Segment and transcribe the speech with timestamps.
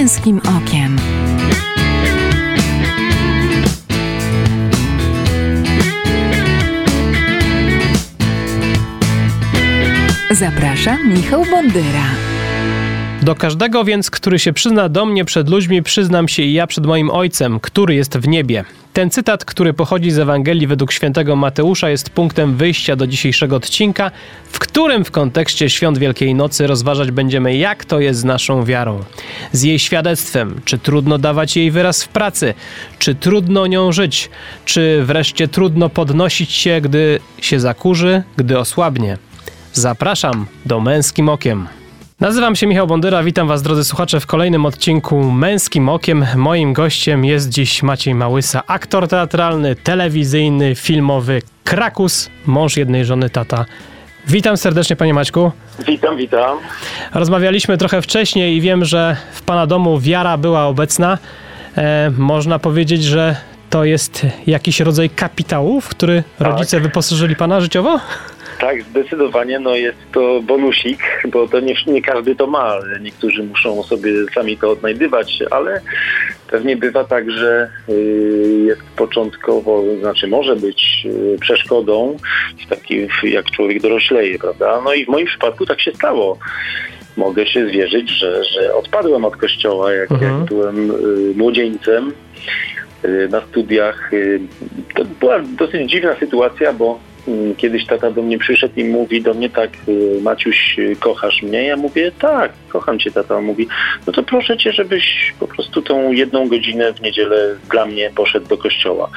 [0.00, 0.96] męskim okiem.
[10.30, 11.84] Zapraszam Michał Bondyra.
[13.22, 16.86] Do każdego więc, który się przyzna do mnie przed ludźmi, przyznam się i ja przed
[16.86, 18.64] moim Ojcem, który jest w niebie.
[19.00, 24.10] Ten cytat, który pochodzi z Ewangelii według świętego Mateusza, jest punktem wyjścia do dzisiejszego odcinka,
[24.46, 29.04] w którym w kontekście świąt Wielkiej Nocy rozważać będziemy, jak to jest z naszą wiarą.
[29.52, 32.54] Z jej świadectwem, czy trudno dawać jej wyraz w pracy,
[32.98, 34.30] czy trudno nią żyć,
[34.64, 39.18] czy wreszcie trudno podnosić się, gdy się zakurzy, gdy osłabnie.
[39.72, 41.79] Zapraszam do Męskim Okiem.
[42.20, 46.26] Nazywam się Michał Bondyra, witam Was drodzy słuchacze w kolejnym odcinku Męskim Okiem.
[46.36, 53.64] Moim gościem jest dziś Maciej Małysa, aktor teatralny, telewizyjny, filmowy, krakus, mąż jednej żony, tata.
[54.26, 55.52] Witam serdecznie Panie Maćku.
[55.86, 56.58] Witam, witam.
[57.14, 61.18] Rozmawialiśmy trochę wcześniej i wiem, że w Pana domu wiara była obecna.
[61.76, 63.36] E, można powiedzieć, że
[63.70, 66.82] to jest jakiś rodzaj kapitału, w który rodzice tak.
[66.82, 68.00] wyposażyli Pana życiowo?
[68.60, 72.78] Tak, zdecydowanie no jest to bonusik, bo to nie, nie każdy to ma.
[73.00, 75.80] Niektórzy muszą sobie sami to odnajdywać, ale
[76.50, 82.16] pewnie bywa tak, że y, jest początkowo, znaczy może być y, przeszkodą
[82.66, 84.80] w takim, jak człowiek dorośleje, prawda?
[84.84, 86.38] No i w moim przypadku tak się stało
[87.16, 90.38] mogę się zwierzyć, że, że odpadłem od kościoła, jak, mhm.
[90.38, 92.12] jak byłem y, młodzieńcem
[93.30, 94.10] na studiach.
[94.94, 96.98] To była dosyć dziwna sytuacja, bo
[97.56, 101.64] kiedyś tata do mnie przyszedł i mówi do mnie tak, y, Maciuś, y, kochasz mnie?
[101.64, 103.36] Ja mówię, tak, kocham cię, tata.
[103.36, 103.68] On mówi,
[104.06, 108.48] no to proszę cię, żebyś po prostu tą jedną godzinę w niedzielę dla mnie poszedł
[108.48, 109.10] do kościoła.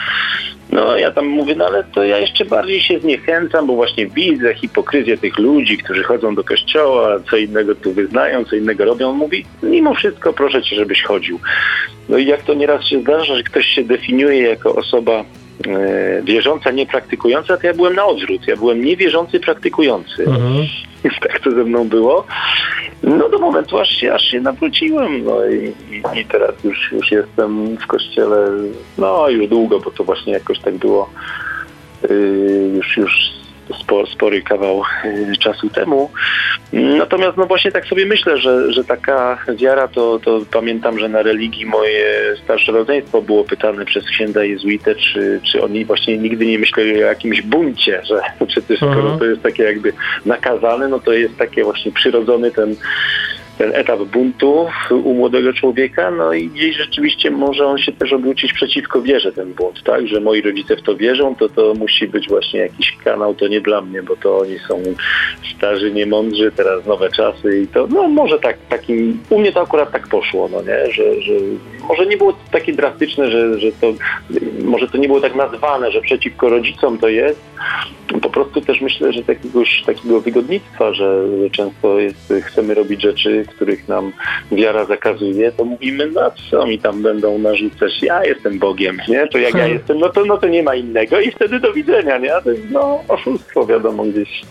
[0.71, 4.53] No ja tam mówię, no ale to ja jeszcze bardziej się zniechęcam, bo właśnie widzę
[4.53, 9.09] hipokryzję tych ludzi, którzy chodzą do kościoła, co innego tu wyznają, co innego robią.
[9.09, 11.39] On mówi, mimo wszystko proszę cię, żebyś chodził.
[12.09, 15.23] No i jak to nieraz się zdarza, że ktoś się definiuje jako osoba
[16.23, 18.47] wierząca, niepraktykująca, to ja byłem na odwrót.
[18.47, 20.25] Ja byłem niewierzący, praktykujący.
[20.27, 20.65] Mhm.
[21.21, 22.25] tak to ze mną było.
[23.03, 25.23] No do momentu, aż się, aż się nawróciłem.
[25.23, 28.47] No i, i, i teraz już, już jestem w kościele,
[28.97, 31.09] no już długo, bo to właśnie jakoś tak było
[32.09, 33.42] yy, już, już
[33.73, 36.11] spor, spory kawał y, czasu temu.
[36.73, 41.21] Natomiast no właśnie tak sobie myślę, że, że taka wiara, to, to pamiętam, że na
[41.21, 46.59] religii moje starsze rodzeństwo było pytane przez księdza jezuitę, czy, czy oni właśnie nigdy nie
[46.59, 49.19] myśleli o jakimś buncie, że przecież skoro mhm.
[49.19, 49.93] to jest takie jakby
[50.25, 52.75] nakazane, no to jest takie właśnie przyrodzony ten
[53.57, 54.67] ten etap buntu
[55.03, 59.53] u młodego człowieka, no i gdzieś rzeczywiście może on się też obrócić przeciwko wierze ten
[59.53, 63.35] bunt, tak, że moi rodzice w to wierzą, to to musi być właśnie jakiś kanał,
[63.35, 64.81] to nie dla mnie, bo to oni są
[65.55, 69.91] starzy, niemądrzy, teraz nowe czasy i to, no może tak, takim, u mnie to akurat
[69.91, 71.33] tak poszło, no nie, że, że
[71.87, 73.93] może nie było takie drastyczne, że, że to,
[74.63, 77.41] może to nie było tak nazwane, że przeciwko rodzicom to jest,
[78.21, 83.87] po prostu też myślę, że takiegoś, takiego wygodnictwa, że, często jest, chcemy robić rzeczy, których
[83.87, 84.11] nam
[84.51, 89.27] wiara zakazuje, to mówimy, no co mi tam będą narzucać, ja jestem Bogiem, nie?
[89.27, 92.17] To jak ja jestem, no to, no to nie ma innego i wtedy do widzenia,
[92.17, 92.31] nie?
[92.43, 94.41] To jest no oszustwo, wiadomo, gdzieś.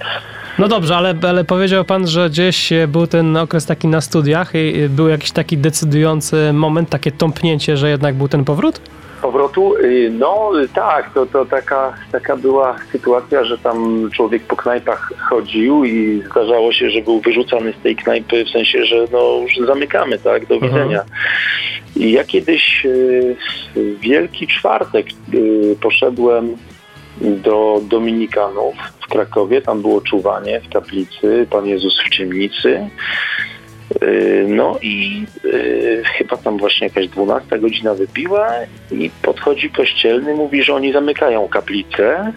[0.59, 4.89] No dobrze, ale, ale powiedział pan, że gdzieś był ten okres taki na studiach i
[4.89, 8.81] był jakiś taki decydujący moment, takie tąpnięcie, że jednak był ten powrót?
[9.23, 9.77] powrotu?
[9.77, 15.85] Y, no tak, to, to taka, taka była sytuacja, że tam człowiek po knajpach chodził
[15.85, 20.19] i zdarzało się, że był wyrzucany z tej knajpy, w sensie, że no już zamykamy,
[20.19, 20.73] tak, do mhm.
[20.73, 21.03] widzenia.
[21.97, 22.87] I ja kiedyś
[23.75, 26.57] w Wielki Czwartek y, poszedłem
[27.21, 32.89] do Dominikanów w Krakowie, tam było czuwanie w kaplicy, Pan Jezus w ciemnicy.
[34.03, 38.49] Y, no i y, chyba tam właśnie jakaś 12 godzina wybiła
[38.91, 42.33] i podchodzi kościelny, mówi, że oni zamykają kaplicę.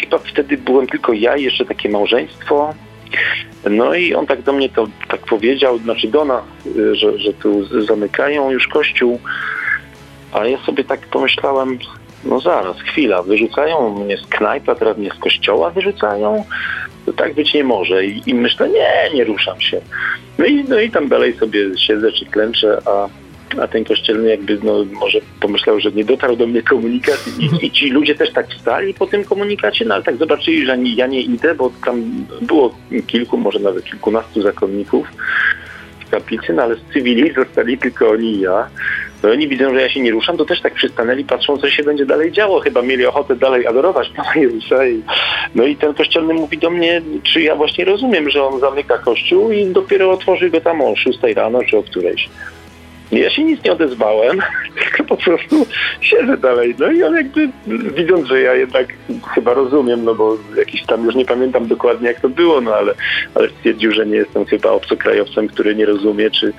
[0.00, 2.74] Chyba wtedy byłem tylko ja i jeszcze takie małżeństwo.
[3.70, 6.42] No i on tak do mnie to tak powiedział, znaczy do nas,
[6.76, 9.20] y, że, że tu zamykają już kościół.
[10.32, 11.78] A ja sobie tak pomyślałem,
[12.24, 16.44] no zaraz, chwila, wyrzucają mnie z knajpa, teraz mnie z kościoła wyrzucają?
[17.06, 18.04] To tak być nie może.
[18.04, 19.80] I, i myślę, nie, nie ruszam się.
[20.38, 23.08] No i, no i tam dalej sobie siedzę czy klęczę, a,
[23.60, 27.70] a ten kościelny jakby no, może pomyślał, że nie dotarł do mnie komunikat i, i
[27.70, 31.20] ci ludzie też tak wstali po tym komunikacie, no ale tak zobaczyli, że ja nie
[31.22, 32.74] idę, bo tam było
[33.06, 35.08] kilku, może nawet kilkunastu zakonników
[36.06, 38.68] w kaplicy, no ale z cywili zostali tylko oni i ja.
[39.22, 41.82] No oni widzą, że ja się nie ruszam, to też tak przystanęli, patrzą, co się
[41.82, 42.60] będzie dalej działo.
[42.60, 44.86] Chyba mieli ochotę dalej adorować Pana Jezusa.
[44.86, 45.02] I,
[45.54, 49.50] no i ten kościelny mówi do mnie, czy ja właśnie rozumiem, że on zamyka kościół
[49.50, 52.28] i dopiero otworzy go tam o 6 rano, czy o którejś.
[53.12, 54.38] Ja się nic nie odezwałem,
[54.82, 55.66] tylko po prostu
[56.00, 56.74] siedzę dalej.
[56.78, 57.48] No i on jakby
[57.94, 58.86] widząc, że ja jednak
[59.34, 62.94] chyba rozumiem, no bo jakiś tam już nie pamiętam dokładnie jak to było, no ale,
[63.34, 66.52] ale stwierdził, że nie jestem chyba obcokrajowcem, który nie rozumie, czy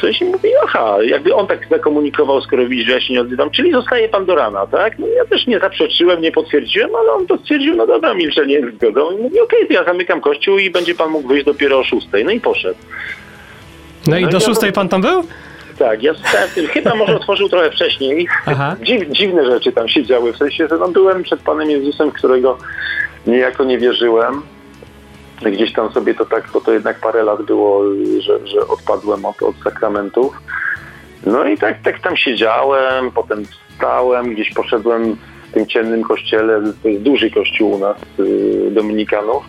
[0.00, 3.50] coś i mówi, aha, jakby on tak zakomunikował, skoro widzi, że ja się nie odzywam,
[3.50, 4.98] czyli zostaje pan do rana, tak?
[4.98, 8.74] No ja też nie zaprzeczyłem, nie potwierdziłem, ale on to stwierdził, no dobra, milczenie jest
[8.76, 11.84] zgodą i mówi, okej, to ja zamykam kościół i będzie pan mógł wyjść dopiero o
[11.84, 12.24] szóstej.
[12.24, 12.78] No i poszedł.
[14.06, 15.24] No i No do i ja- szóstej pan tam był?
[15.82, 18.28] Tak, ja zostałem tym, chyba może otworzył trochę wcześniej.
[18.82, 22.58] Dziw, dziwne rzeczy tam się działy, w sensie, że no, byłem przed Panem Jezusem, którego
[23.26, 24.42] niejako nie wierzyłem.
[25.42, 27.82] Gdzieś tam sobie to tak, bo to jednak parę lat było,
[28.18, 30.42] że, że odpadłem od, od sakramentów.
[31.26, 35.16] No i tak, tak tam siedziałem, potem wstałem, gdzieś poszedłem
[35.50, 39.44] w tym ciemnym kościele, to jest duży kościół u nas, y, Dominikanów.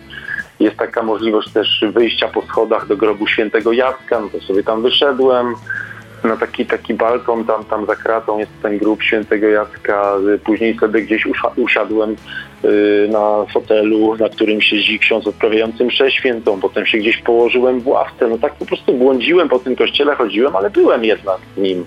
[0.60, 4.82] Jest taka możliwość też wyjścia po schodach do grobu świętego Jacka, no to sobie tam
[4.82, 5.54] wyszedłem
[6.28, 10.16] na taki, taki balkon, tam, tam za kratą jest ten grób świętego Jacka.
[10.34, 12.16] Y, Później sobie gdzieś usiadłem
[13.08, 16.60] na fotelu, na którym siedzi ksiądz odprawiający mszę świętą.
[16.60, 18.28] Potem się gdzieś położyłem w ławce.
[18.28, 21.84] No tak po prostu błądziłem po tym kościele, chodziłem, ale byłem jednak nim.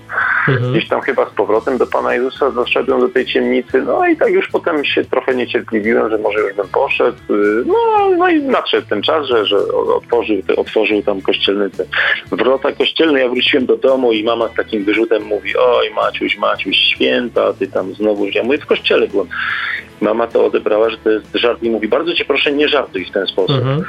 [0.47, 0.71] Mhm.
[0.71, 4.29] Gdzieś tam chyba z powrotem do Pana Jezusa doszedłem do tej ciemnicy, no i tak
[4.29, 7.17] już potem się trochę niecierpliwiłem, że może już bym poszedł.
[7.29, 9.57] y, No, no i nadszedł ten czas, że, że
[9.95, 11.83] otworzył, te, otworzył tam kościelny te
[12.31, 13.19] wrota kościelne.
[13.19, 17.67] Ja wróciłem do domu i mama z takim wyrzutem mówi, oj Maciuś, Maciuś, święta, ty
[17.67, 19.27] tam znowu, ja mówię, w kościele byłem.
[20.01, 23.11] Mama to odebrała, że to jest żart i mówi, bardzo cię proszę, nie żartuj w
[23.11, 23.57] ten sposób.
[23.57, 23.83] Mhm.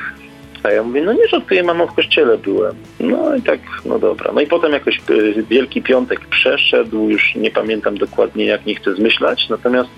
[0.62, 2.74] A ja mówię, no nie żartuję, mamo, w kościele byłem.
[3.00, 4.32] No i tak, no dobra.
[4.34, 8.94] No i potem jakoś y, Wielki Piątek przeszedł, już nie pamiętam dokładnie jak, nie chcę
[8.94, 9.90] zmyślać, natomiast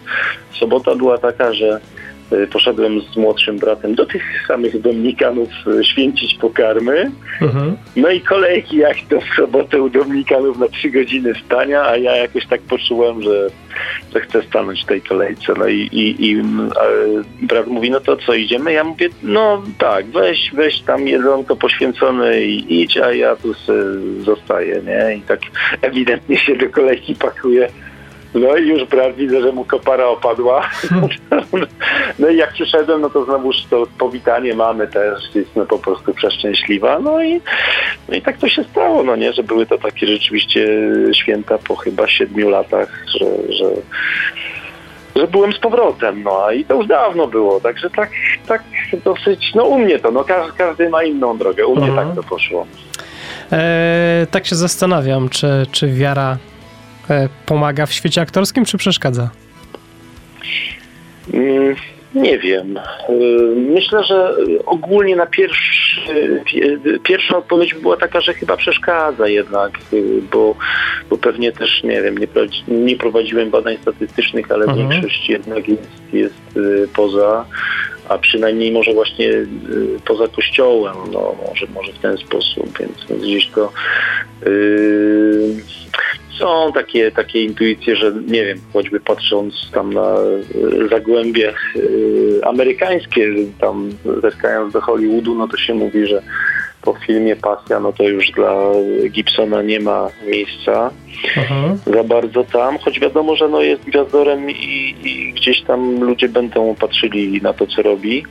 [0.59, 1.81] sobota była taka, że
[2.53, 7.11] poszedłem z młodszym bratem do tych samych Dominikanów y, święcić pokarmy.
[7.41, 7.77] Mhm.
[7.97, 12.17] No i kolejki jak to w sobotę u Dominikanów na trzy godziny stania, a ja
[12.17, 13.51] jakoś tak poczułem, że,
[14.15, 15.53] że chcę stanąć w tej kolejce.
[15.59, 16.43] No i, i, i e,
[17.43, 18.73] brat mówi, no to co, idziemy?
[18.73, 23.55] Ja mówię, no tak, weź, weź tam jedzonko poświęcone i idź, a ja tu
[24.21, 25.17] zostaję, nie?
[25.17, 25.41] I tak
[25.83, 27.69] ewidentnie się do kolejki pakuje.
[28.35, 30.63] No i już brat widzę, że mu kopara opadła.
[32.19, 36.15] No i jak przyszedłem, no to znowuż to powitanie mamy też, jest no po prostu
[36.15, 36.99] przeszczęśliwa.
[36.99, 37.41] No i,
[38.09, 40.69] no i tak to się stało, no nie, że były to takie rzeczywiście
[41.13, 43.71] święta po chyba siedmiu latach, że, że,
[45.17, 48.11] że byłem z powrotem, no a i to już dawno było, także tak,
[48.47, 48.63] tak
[49.05, 52.07] dosyć, no u mnie to, no każdy, każdy ma inną drogę, u mnie Mhm.
[52.09, 52.67] tak to poszło.
[53.53, 56.37] E, tak się zastanawiam, czy, czy wiara
[57.47, 59.31] pomaga w świecie aktorskim, czy przeszkadza?
[61.35, 61.77] Mm,
[62.15, 62.77] Nie wiem.
[63.11, 64.35] Y, Myślę, że
[64.67, 66.01] ogólnie na pierwszy,
[66.47, 70.03] pie- pierwsza odpowiedź była taka, że chyba przeszkadza jednak, y,
[70.33, 70.55] bo,
[71.11, 72.27] bo pewnie też, nie wiem, nie,
[72.69, 74.89] nie prowadziłem badań statystycznych, ale Mhm.
[74.89, 76.35] większość jednak jest, jest
[76.97, 77.45] poza,
[78.09, 79.29] a przynajmniej może właśnie
[80.07, 83.73] poza kościołem, no może, może w ten sposób, więc, więc gdzieś to
[84.47, 85.55] y,
[86.41, 90.17] są takie, takie intuicje, że nie wiem, choćby patrząc tam na
[90.55, 93.27] y, zagłębie y, amerykańskie,
[93.61, 93.91] tam
[94.23, 96.23] zerkając do Hollywoodu, no to się mówi, że
[96.83, 98.55] po filmie Pasja, no to już dla
[99.11, 100.91] Gibsona nie ma miejsca
[101.37, 101.79] Mhm.
[101.87, 106.75] za bardzo tam, choć wiadomo, że no jest gwiazdorem i, i gdzieś tam ludzie będą
[106.75, 108.25] patrzyli na to, co robi.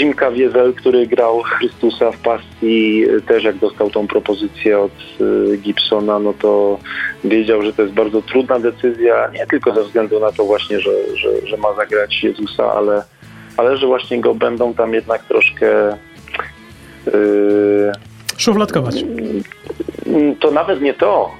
[0.00, 6.18] Jim Caviezel, który grał Chrystusa w pasji, też jak dostał tą propozycję od y, Gibsona,
[6.18, 6.78] no to
[7.24, 11.16] wiedział, że to jest bardzo trudna decyzja, nie tylko ze względu na to właśnie, że,
[11.16, 13.02] że, że ma zagrać Jezusa, ale,
[13.56, 15.92] ale że właśnie go będą tam jednak troszkę
[17.08, 17.92] y,
[18.36, 18.94] Szufladkować.
[20.06, 21.30] Mm, To nawet nie to.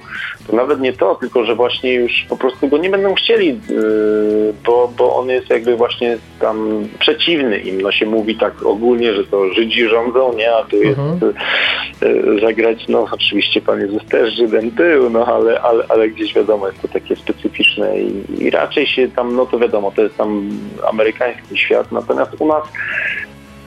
[0.47, 4.53] To nawet nie to, tylko że właśnie już po prostu go nie będą chcieli, yy,
[4.65, 7.81] bo, bo on jest jakby właśnie tam przeciwny im.
[7.81, 10.53] No się mówi tak ogólnie, że to Żydzi rządzą, nie?
[10.55, 11.33] A tu jest Mhm.
[12.01, 16.67] yy, zagrać, no oczywiście Pan Jezus też Żydem był, no ale, ale, ale gdzieś wiadomo,
[16.67, 20.49] jest to takie specyficzne i, i raczej się tam, no to wiadomo, to jest tam
[20.89, 22.63] amerykański świat, natomiast u nas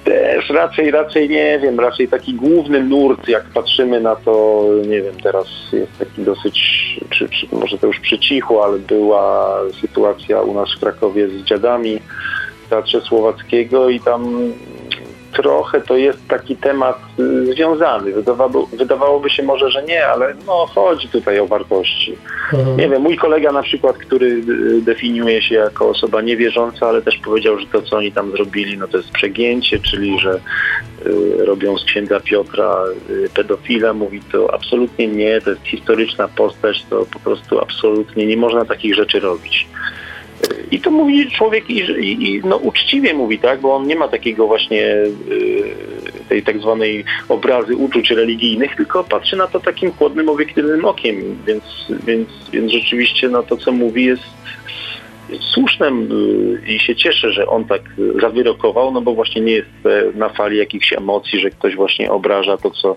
[0.04, 5.14] też raczej, raczej nie wiem, raczej taki główny nurt, jak patrzymy na to, nie wiem,
[5.22, 6.60] teraz jest taki dosyć,
[7.10, 12.00] czy, czy może to już przycichło, ale była sytuacja u nas w Krakowie z dziadami
[12.70, 14.52] Teatrze Słowackiego i tam
[15.42, 18.12] trochę to jest taki temat y, związany.
[18.12, 22.16] Wydawało, wydawałoby się może, że nie, ale no chodzi tutaj o wartości.
[22.52, 22.76] Mhm.
[22.76, 27.18] Nie wiem, mój kolega na przykład, który y, definiuje się jako osoba niewierząca, ale też
[27.18, 30.40] powiedział, że to co oni tam zrobili, no to jest przegięcie, czyli że
[31.06, 32.76] y, robią z księdza Piotra
[33.34, 38.64] pedofila, mówi to absolutnie nie, to jest historyczna postać, to po prostu absolutnie nie można
[38.64, 39.66] takich rzeczy robić.
[40.70, 44.46] I to mówi człowiek i, i, no, uczciwie mówi, tak, bo on nie ma takiego
[44.46, 45.10] właśnie y,
[46.28, 51.16] tej tak zwanej obrazy uczuć religijnych, tylko patrzy na to takim chłodnym, obiektywnym okiem,
[51.46, 51.64] więc,
[52.06, 54.22] więc, więc rzeczywiście no, to, co mówi jest
[55.40, 57.82] słuszne y, i się cieszę, że on tak
[58.20, 59.70] zawyrokował, no bo właśnie nie jest
[60.14, 62.96] na fali jakichś emocji, że ktoś właśnie obraża to, co,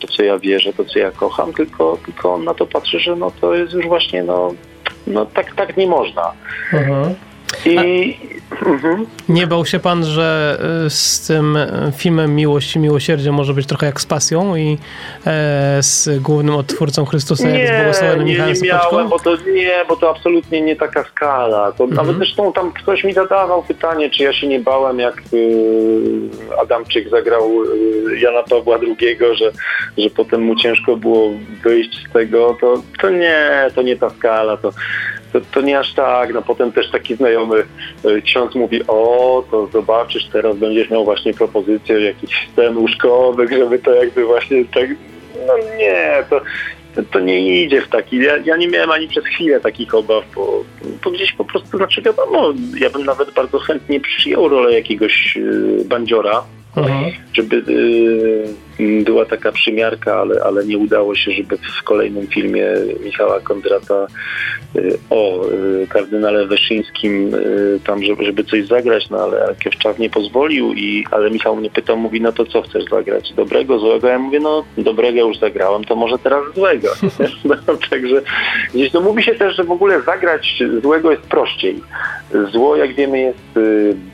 [0.00, 3.16] to, co ja wierzę, to, co ja kocham, tylko, tylko on na to patrzy, że
[3.16, 4.54] no to jest już właśnie no
[5.06, 6.32] no tak, tak nie można.
[6.72, 7.14] Mhm.
[7.66, 8.16] I
[8.66, 9.06] mhm.
[9.28, 13.66] nie bał się pan, że y, z tym y, filmem Miłość i Miłosierdzie może być
[13.66, 14.78] trochę jak z Pasją i
[15.26, 19.36] e, z głównym odtwórcą Chrystusa, nie, jak z błogosławionym nie, Michałem nie miałem, bo to
[19.36, 21.72] nie, bo to absolutnie nie taka skala.
[21.72, 22.06] To mhm.
[22.06, 26.30] Nawet zresztą tam ktoś mi zadawał pytanie, czy ja się nie bałem, jak y,
[26.62, 27.50] Adamczyk zagrał
[28.18, 29.52] Jana Pawła II, że,
[29.98, 31.30] że potem mu ciężko było
[31.62, 32.56] wyjść z tego.
[32.60, 34.56] To, to nie, to nie ta skala.
[34.56, 34.72] To
[35.32, 36.34] to, to nie aż tak.
[36.34, 37.64] No potem też taki znajomy
[38.04, 43.78] e, ksiądz mówi, o, to zobaczysz, teraz będziesz miał właśnie propozycję jakichś scen łóżkowych, żeby
[43.78, 44.88] to jakby właśnie tak,
[45.46, 46.40] no nie, to,
[46.94, 50.24] to, to nie idzie w taki, ja, ja, nie miałem ani przez chwilę takich obaw,
[50.34, 50.64] bo,
[51.04, 55.84] bo gdzieś po prostu, znaczy wiadomo, ja bym nawet bardzo chętnie przyjął rolę jakiegoś e,
[55.84, 56.42] bandziora,
[56.76, 57.12] Mhm.
[57.32, 58.54] Żeby y,
[59.04, 62.66] była taka przymiarka, ale, ale nie udało się, żeby w kolejnym filmie
[63.04, 64.06] Michała Kondrata
[64.76, 70.10] y, o y, kardynale Wyszyńskim y, tam, żeby, żeby coś zagrać, no ale Kiewczak nie
[70.10, 73.32] pozwolił, i, ale Michał mnie pytał, mówi, no to co chcesz zagrać?
[73.32, 74.08] Dobrego, złego?
[74.08, 76.88] Ja mówię, no dobrego już zagrałem, to może teraz złego.
[77.44, 77.56] no,
[77.90, 78.22] także
[78.74, 81.80] gdzieś no mówi się też, że w ogóle zagrać złego jest prościej.
[82.52, 83.58] Zło, jak wiemy, jest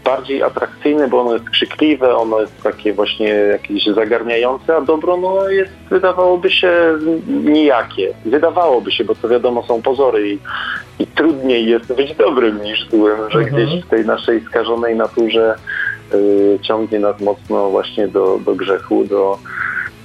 [0.05, 5.49] bardziej atrakcyjne, bo ono jest krzykliwe, ono jest takie właśnie jakieś zagarniające, a dobro no,
[5.49, 6.73] jest, wydawałoby się,
[7.45, 8.15] nijakie.
[8.25, 10.39] Wydawałoby się, bo to wiadomo są pozory i,
[10.99, 13.57] i trudniej jest być dobrym niż złym, że mhm.
[13.57, 15.55] gdzieś w tej naszej skażonej naturze
[16.15, 19.39] y, ciągnie nas mocno właśnie do, do grzechu, do,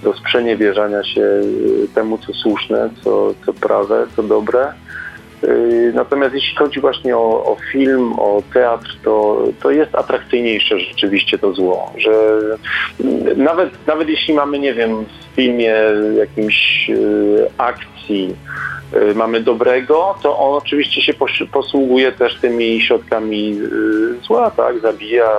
[0.03, 4.73] do sprzeniewierzania się y, temu, co słuszne, co, co prawe, co dobre.
[5.43, 11.37] Yy, natomiast jeśli chodzi właśnie o, o, film, o teatr, to, to jest atrakcyjniejsze rzeczywiście
[11.37, 12.11] to zło, że
[13.35, 15.75] nawet, nawet jeśli mamy, nie wiem, w filmie
[16.17, 18.35] jakimś yy, akcji,
[18.93, 21.13] yy, mamy dobrego, to on oczywiście się
[21.51, 23.59] posługuje też tymi środkami
[24.27, 25.29] zła, tak, zabija,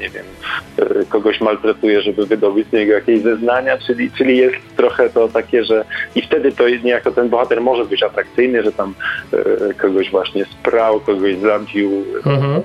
[0.00, 0.24] nie wiem,
[0.78, 5.64] e, kogoś maltretuje, żeby wydobyć z niego jakieś zeznania, czyli, czyli jest trochę to takie,
[5.64, 5.84] że
[6.14, 8.94] i wtedy to niejako ten bohater może być atrakcyjny, że tam
[9.32, 12.04] e, kogoś właśnie sprał, kogoś zabił.
[12.26, 12.62] Mhm.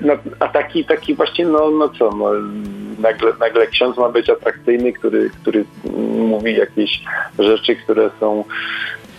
[0.00, 2.30] No, a taki, taki właśnie, no, no co, no,
[2.98, 5.64] nagle, nagle ksiądz ma być atrakcyjny, który, który
[6.18, 7.02] mówi jakieś
[7.38, 8.44] rzeczy, które są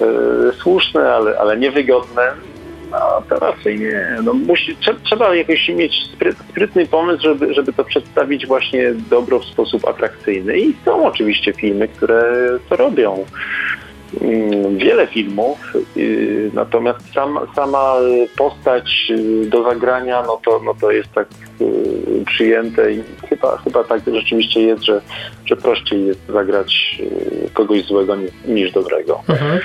[0.01, 0.05] e,
[0.53, 2.31] słuszne, ale, ale niewygodne
[2.91, 4.17] no to raczej nie.
[4.23, 5.93] No, musi, trzeba jakoś mieć
[6.49, 10.59] sprytny pomysł, żeby, żeby to przedstawić właśnie dobro w sposób atrakcyjny.
[10.59, 12.33] I są oczywiście filmy, które
[12.69, 13.25] to robią.
[14.21, 17.95] Mm, wiele filmów, y, natomiast sam, sama
[18.37, 21.27] postać y, do zagrania, no to, no to jest tak
[21.61, 25.01] y, przyjęte i chyba, chyba tak rzeczywiście jest, że,
[25.45, 27.01] że prościej jest zagrać
[27.53, 28.15] kogoś złego
[28.47, 29.21] niż dobrego.
[29.29, 29.59] Mhm.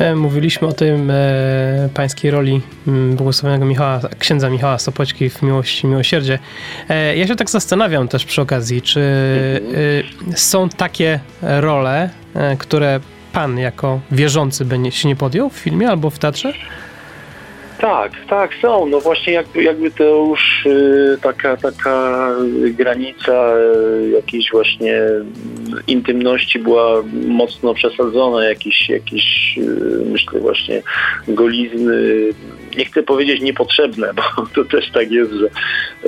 [0.00, 5.86] E, mówiliśmy o tym e, pańskiej roli mm, błogosławionego Michała, księdza Michała Sopoćki w Miłości
[5.86, 6.38] Miłosierdzie.
[6.88, 9.00] E, ja się tak zastanawiam też przy okazji, czy
[10.30, 13.00] e, są takie role, e, które
[13.32, 16.52] pan jako wierzący by się nie podjął w filmie albo w teatrze?
[17.80, 18.86] Tak, tak, są.
[18.86, 22.28] No właśnie jakby, jakby to już y, taka, taka
[22.64, 25.00] granica y, jakiejś właśnie
[25.86, 30.82] intymności była mocno przesadzona, jakieś, jakieś y, myślę właśnie
[31.28, 31.94] golizny
[32.76, 34.22] nie chcę powiedzieć niepotrzebne, bo
[34.54, 35.46] to też tak jest, że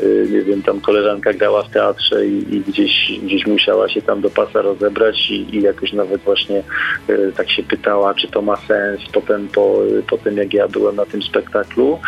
[0.03, 4.21] y, nie wiem, tam koleżanka grała w teatrze i, i gdzieś, gdzieś musiała się tam
[4.21, 6.63] do pasa rozebrać i, i jakoś nawet właśnie
[7.11, 9.79] y, tak się pytała, czy to ma sens potem po,
[10.11, 12.01] po tym, jak ja byłem na tym spektaklu.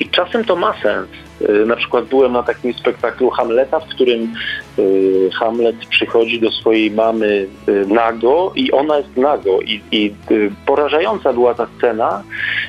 [0.00, 1.29] I czasem to ma sens, Y,
[1.66, 4.32] Na przykład byłem na takim spektaklu Hamleta, w którym
[4.78, 9.60] y, Hamlet przychodzi do swojej mamy y, nago i ona jest nago.
[9.60, 12.22] I, i y, porażająca była ta scena,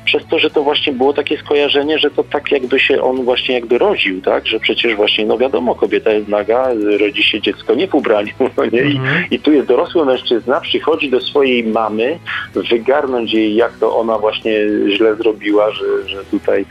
[0.05, 3.55] przez to, że to właśnie było takie skojarzenie, że to tak jakby się on właśnie
[3.55, 4.47] jakby rodził, tak?
[4.47, 6.67] Że przecież właśnie, no wiadomo, kobieta jest naga,
[6.99, 8.81] rodzi się dziecko nie w ubraniu, no nie?
[8.81, 9.25] I, Mhm.
[9.31, 12.19] i tu jest dorosły mężczyzna, przychodzi do swojej mamy,
[12.55, 14.53] wygarnąć jej, jak to ona właśnie
[14.97, 16.65] źle zrobiła, że, że tutaj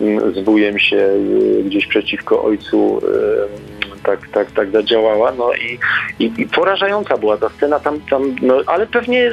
[0.00, 3.00] mm, z wujem się y, gdzieś przeciwko ojcu
[4.04, 5.32] tak, tak, tak zadziałała.
[5.38, 5.78] No i,
[6.24, 9.30] i, i porażająca była ta scena tam, tam no, ale pewnie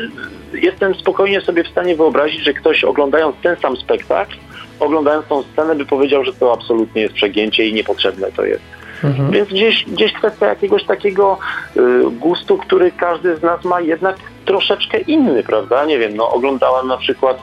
[0.53, 4.35] jestem spokojnie sobie w stanie wyobrazić, że ktoś oglądając ten sam spektakl,
[4.79, 8.63] oglądając tą scenę, by powiedział, że to absolutnie jest przegięcie i niepotrzebne to jest.
[9.03, 9.31] Mhm.
[9.31, 11.37] Więc gdzieś, gdzieś kwestia jakiegoś takiego
[11.77, 14.15] y, gustu, który każdy z nas ma jednak
[14.45, 15.85] troszeczkę inny, prawda?
[15.85, 17.37] Nie wiem, no oglądałem na przykład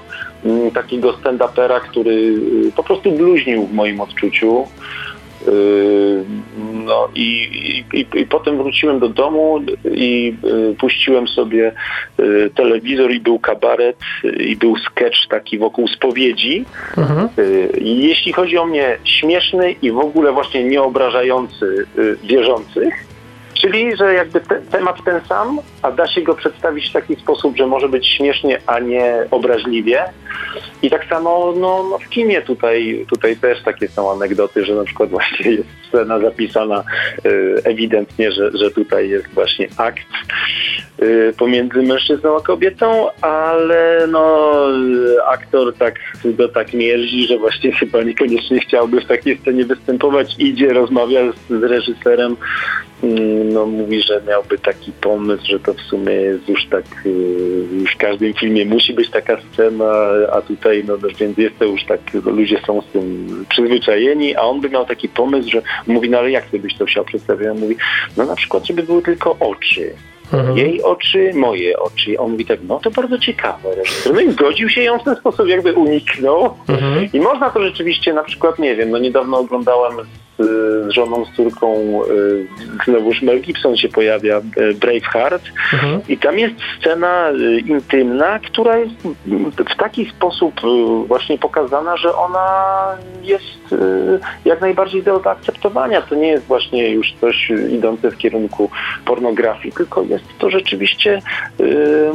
[0.75, 4.67] takiego stand-upera, który y, po prostu bluźnił w moim odczuciu.
[5.49, 6.25] Y,
[6.85, 9.61] No i, i, i, potem wróciłem do domu
[9.95, 11.73] i y, puściłem sobie
[12.55, 13.97] telewizor i był kabaret
[14.41, 16.65] i był sketch taki wokół spowiedzi.
[16.97, 17.29] Mhm.
[17.81, 21.87] Jeśli chodzi o mnie, śmieszny i w ogóle właśnie nieobrażający
[22.25, 23.09] wierzących,
[23.61, 27.57] czyli że jakby te, temat ten sam, a da się go przedstawić w taki sposób,
[27.57, 30.05] że może być śmiesznie, a nie obraźliwie.
[30.83, 34.85] I tak samo no, no w kinie tutaj, tutaj też takie są anegdoty, że na
[34.85, 36.85] przykład właśnie jest scena zapisana
[37.27, 40.07] y, ewidentnie, że, że tutaj jest właśnie akt
[41.03, 44.49] y, pomiędzy mężczyzną a kobietą, ale no
[45.29, 50.35] aktor tak go tak mierzi, że właśnie chyba niekoniecznie chciałby w takiej scenie występować.
[50.39, 52.37] Idzie, rozmawia z, z reżyserem,
[53.03, 57.67] mm, no mówi, że miałby taki pomysł, że to w sumie jest już tak y,
[57.95, 59.93] w każdym filmie musi być taka scena,
[60.33, 64.41] a tutaj no no, więc jest to już tak, ludzie są z tym przyzwyczajeni, a
[64.41, 67.49] on by miał taki pomysł, że mówi, no ale jak ty byś to chciał przedstawić?
[67.49, 67.77] On mówi,
[68.17, 69.93] no na przykład, żeby były tylko oczy.
[70.33, 70.59] Mhm.
[70.59, 72.19] Jej oczy, moje oczy.
[72.19, 73.69] On mówi tak, no to bardzo ciekawe.
[74.15, 76.55] No i zgodził się on w ten sposób jakby uniknął.
[76.69, 77.09] Mhm.
[77.13, 79.93] I można to rzeczywiście na przykład, nie wiem, no niedawno oglądałem
[80.39, 80.43] z,
[80.89, 82.47] z żoną, z córką, y,
[82.85, 85.43] znowuż Mel Gibson się pojawia, y, Braveheart.
[85.73, 86.01] Mhm.
[86.09, 88.95] I tam jest scena y, intymna, która jest
[89.75, 92.49] w taki sposób y, właśnie pokazana, że ona
[93.23, 96.03] jest y, jak najbardziej do zaakceptowania.
[96.03, 98.71] To nie jest właśnie już coś y, idące w kierunku
[99.05, 101.23] pornografii, tylko jest to rzeczywiście
[101.61, 102.11] y,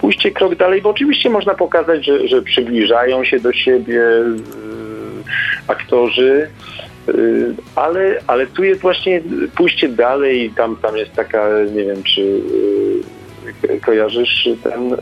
[0.00, 4.36] pójście krok dalej, bo oczywiście można pokazać, że, że przybliżają się do siebie y,
[5.68, 6.50] aktorzy,
[6.88, 6.91] y,
[7.76, 9.22] ale, ale tu jest właśnie
[9.56, 12.20] pójście dalej, tam, tam jest taka, nie wiem, czy
[13.64, 14.98] y, kojarzysz ten y,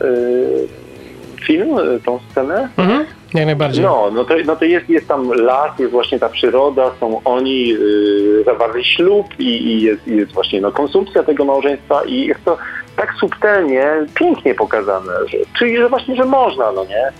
[1.41, 2.69] film, y, tą scenę?
[2.77, 3.05] Mhm.
[3.33, 3.83] Jak najbardziej.
[3.83, 7.67] No, no to, no to jest, jest tam las, jest właśnie ta przyroda, są oni,
[7.67, 12.45] yy, zawarli ślub i, i jest, i jest właśnie no, konsumpcja tego małżeństwa i jest
[12.45, 12.57] to
[12.95, 13.85] tak subtelnie,
[14.15, 17.11] pięknie pokazane, że, czyli że właśnie, że można, no nie?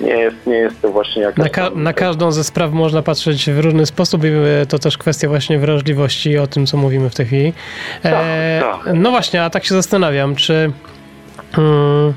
[0.00, 3.50] Nie jest, nie jest to właśnie jakaś Na, ka- na każdą ze spraw można patrzeć
[3.50, 4.28] w różny sposób i
[4.68, 7.52] to też kwestia właśnie wrażliwości o tym, co mówimy w tej chwili.
[8.04, 8.94] E, Tak, tak.
[8.94, 10.72] No właśnie, a tak się zastanawiam, czy
[11.58, 12.14] mm,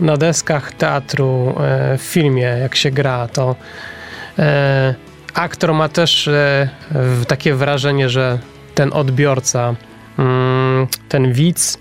[0.00, 3.56] na deskach teatru, e, w filmie, jak się gra, to
[4.38, 4.94] e,
[5.34, 6.68] aktor ma też e,
[7.28, 8.38] takie wrażenie, że
[8.74, 9.74] ten odbiorca,
[10.18, 11.78] mm, ten widz,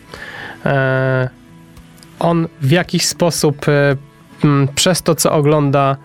[2.20, 3.66] on w jakiś sposób
[4.76, 5.98] przez to, co ogląda,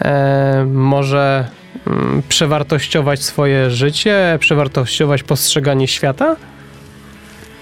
[0.00, 1.48] e, może
[1.86, 6.36] mm, przewartościować swoje życie, przewartościować postrzeganie świata?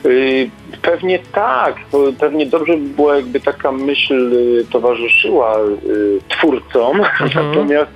[0.07, 0.51] Y,
[0.83, 1.77] Pewnie tak,
[2.19, 7.01] pewnie dobrze by była jakby taka myśl y, towarzyszyła y, twórcom,
[7.35, 7.91] natomiast,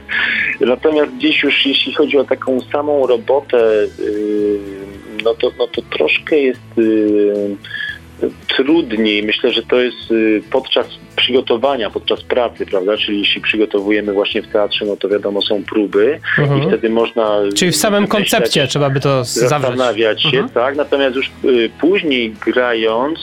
[0.61, 3.87] natomiast gdzieś już jeśli chodzi o taką samą robotę,
[5.25, 6.61] no to, no to troszkę jest
[8.57, 9.23] trudniej.
[9.23, 10.15] Myślę, że to jest
[10.51, 12.97] podczas przygotowania, podczas pracy, prawda?
[12.97, 16.69] Czyli jeśli przygotowujemy właśnie w teatrze, no to wiadomo są próby i Mhm.
[16.69, 17.39] wtedy można...
[17.57, 19.49] Czyli w samym koncepcie trzeba by to zawrzeć.
[19.51, 20.49] zastanawiać się, Mhm.
[20.49, 20.77] tak?
[20.77, 23.19] Natomiast już y, później grając,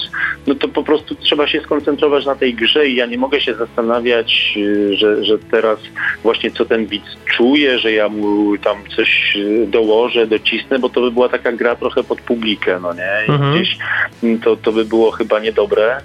[0.47, 3.53] no to po prostu trzeba się skoncentrować na tej grze i ja nie mogę się
[3.55, 5.79] zastanawiać, y, że, że teraz
[6.23, 7.05] właśnie co ten widz
[7.37, 11.75] czuje, że ja mu tam coś y, dołożę, docisnę, bo to by była taka gra
[11.75, 13.25] trochę pod publikę, no nie?
[13.27, 13.55] I Mhm.
[13.55, 13.77] gdzieś
[14.23, 16.01] mm, to, to by było chyba niedobre,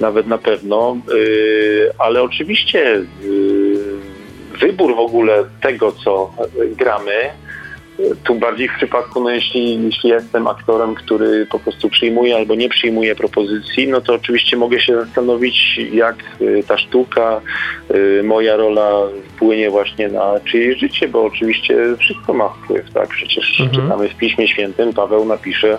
[0.00, 3.04] nawet na pewno, y, ale oczywiście y,
[4.60, 6.30] wybór w ogóle tego, co
[6.76, 7.12] gramy,
[8.24, 12.68] tu bardziej w przypadku, no jeśli, jeśli jestem aktorem, który po prostu przyjmuje albo nie
[12.68, 17.40] przyjmuje propozycji, no to oczywiście mogę się zastanowić, jak y, ta sztuka,
[18.24, 18.90] moja rola
[19.28, 23.08] wpłynie właśnie na czyjeś życie, bo oczywiście wszystko ma wpływ, tak?
[23.08, 23.82] Przecież Mhm.
[23.82, 25.78] czytamy w Piśmie Świętym, Paweł napisze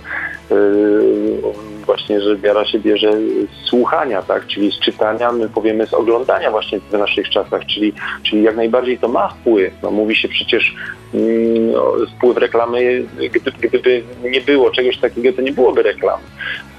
[1.85, 4.47] właśnie, że wiara się bierze z słuchania, tak?
[4.47, 8.97] Czyli z czytania, my powiemy z oglądania właśnie w naszych czasach, czyli, czyli jak najbardziej
[8.97, 9.73] to ma wpływ.
[9.83, 10.75] No, mówi się przecież
[11.13, 16.19] mm, o, wpływ reklamy, gdy, gdyby nie było czegoś takiego, to nie byłoby reklam.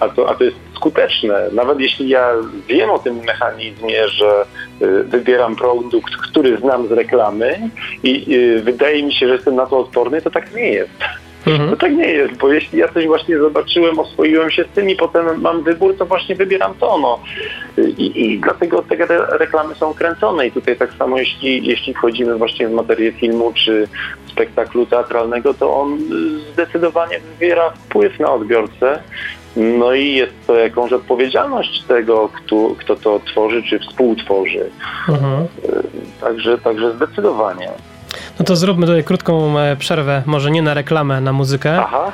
[0.01, 1.49] A to, a to jest skuteczne.
[1.53, 2.33] Nawet jeśli ja
[2.69, 4.45] wiem o tym mechanizmie, że
[4.83, 7.71] y, wybieram produkt, który znam z reklamy
[8.03, 10.91] i y, wydaje mi się, że jestem na to odporny, to tak nie jest.
[11.47, 11.77] No Mhm.
[11.77, 15.41] tak nie jest, bo jeśli ja coś właśnie zobaczyłem, oswoiłem się z tym i potem
[15.41, 16.99] mam wybór, to właśnie wybieram to.
[16.99, 17.19] No.
[17.99, 22.35] I, i dlatego te re- reklamy są kręcone i tutaj tak samo jeśli, jeśli wchodzimy
[22.37, 23.89] właśnie w materię filmu czy
[24.27, 29.03] spektaklu teatralnego, to on y, zdecydowanie wywiera wpływ na odbiorcę.
[29.57, 34.71] No i jest to jakąś odpowiedzialność tego, kto, kto to tworzy czy współtworzy.
[35.09, 35.47] Mhm.
[36.21, 37.69] Także, także zdecydowanie.
[38.43, 41.81] No to zróbmy tutaj krótką e, przerwę, może nie na reklamę, na muzykę.
[41.81, 42.13] Aha,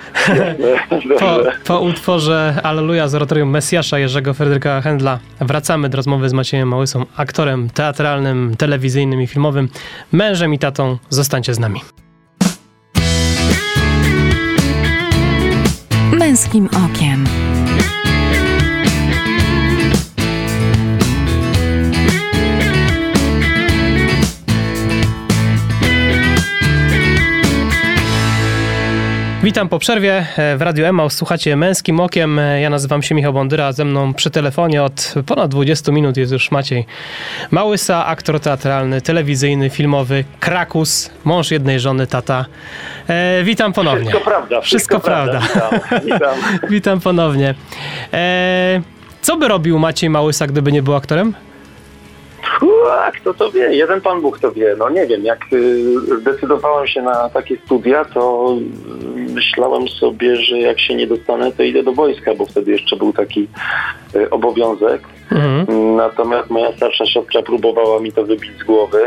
[1.21, 6.69] Po, po utworze Alleluja z oratorium Mesjasza Jerzego Fryderyka Händla wracamy do rozmowy z Maciejem
[6.69, 9.69] Małysą, aktorem teatralnym, telewizyjnym i filmowym,
[10.13, 10.99] mężem i tatą.
[11.09, 11.81] Zostańcie z nami.
[16.13, 17.48] Męskim okiem.
[29.43, 31.15] Witam po przerwie e, w Radiu Emaus.
[31.15, 32.39] Słuchacie Męskim Okiem.
[32.39, 33.73] E, Ja nazywam się Michał Bondyra.
[33.73, 36.87] Ze mną przy telefonie od ponad 20 minut jest już Maciej
[37.51, 42.45] Małysa, aktor teatralny, telewizyjny, filmowy, Krakus, mąż jednej żony, tata.
[43.09, 44.05] E, witam ponownie.
[44.11, 44.61] Wszystko prawda.
[44.61, 45.41] Wszystko prawda.
[45.41, 46.35] Witam, witam.
[46.71, 47.55] Witam ponownie.
[48.13, 48.81] E,
[49.23, 51.35] co by robił Maciej Małysa, gdyby nie był aktorem?
[52.63, 53.75] Ua, kto to wie?
[53.75, 54.77] Jeden Pan Bóg to wie.
[54.79, 55.85] No nie wiem, jak y,
[56.21, 58.55] zdecydowałem się na takie studia, to
[59.35, 63.13] myślałem sobie, że jak się nie dostanę, to idę do wojska, bo wtedy jeszcze był
[63.13, 63.49] taki
[64.15, 65.03] y, obowiązek.
[65.31, 65.97] Mhm.
[65.97, 69.01] Natomiast moja starsza siostra próbowała mi to wybić z głowy.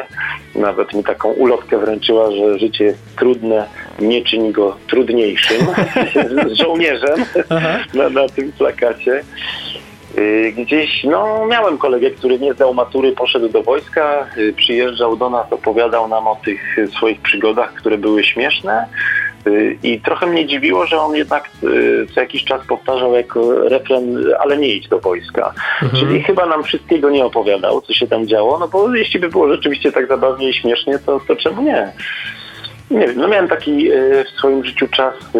[0.55, 3.67] Nawet mi taką ulotkę wręczyła, że życie jest trudne,
[3.99, 5.67] nie czyni go trudniejszym.
[6.47, 7.25] z żołnierzem
[7.93, 9.23] na, na tym plakacie.
[10.17, 15.29] Y, Gdzieś, no, miałem kolegę, który nie zdał matury, poszedł do wojska, y, przyjeżdżał do
[15.29, 18.85] nas, opowiadał nam o tych y, swoich przygodach, które były śmieszne.
[19.83, 21.49] I trochę mnie dziwiło, że on jednak
[22.13, 25.53] co jakiś czas powtarzał jako refren, ale nie idź do wojska.
[25.81, 26.01] Mhm.
[26.01, 29.53] Czyli chyba nam wszystkiego nie opowiadał, co się tam działo, no bo jeśli by było
[29.53, 31.91] rzeczywiście tak zabawnie i śmiesznie, to, to czemu nie?
[32.91, 35.39] Nie wiem, no miałem taki e, w swoim życiu czas e,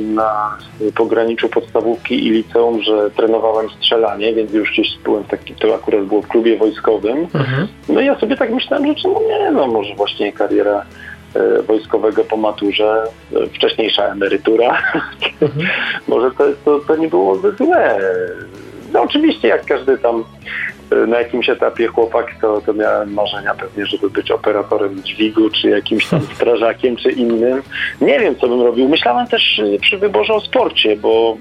[0.00, 0.58] na
[0.94, 6.22] pograniczu podstawówki i liceum, że trenowałem strzelanie, więc już gdzieś byłem taki, to akurat było
[6.22, 7.18] w klubie wojskowym.
[7.34, 7.68] Mhm.
[7.88, 10.84] No i ja sobie tak myślałem, że czemu nie, no może właśnie kariera
[11.34, 13.02] e, wojskowego po maturze,
[13.36, 14.78] e, wcześniejsza emerytura,
[15.40, 15.66] Mhm.
[16.08, 17.98] może to, to, to nie było złe.
[18.92, 20.24] No oczywiście jak każdy tam e,
[21.06, 26.06] na jakimś etapie chłopak, to, to miałem marzenia pewnie, żeby być operatorem dźwigu, czy jakimś
[26.06, 27.62] tam strażakiem, czy innym.
[28.00, 28.88] Nie wiem, co bym robił.
[28.88, 31.36] Myślałem też e, przy wyborze o sporcie, bo,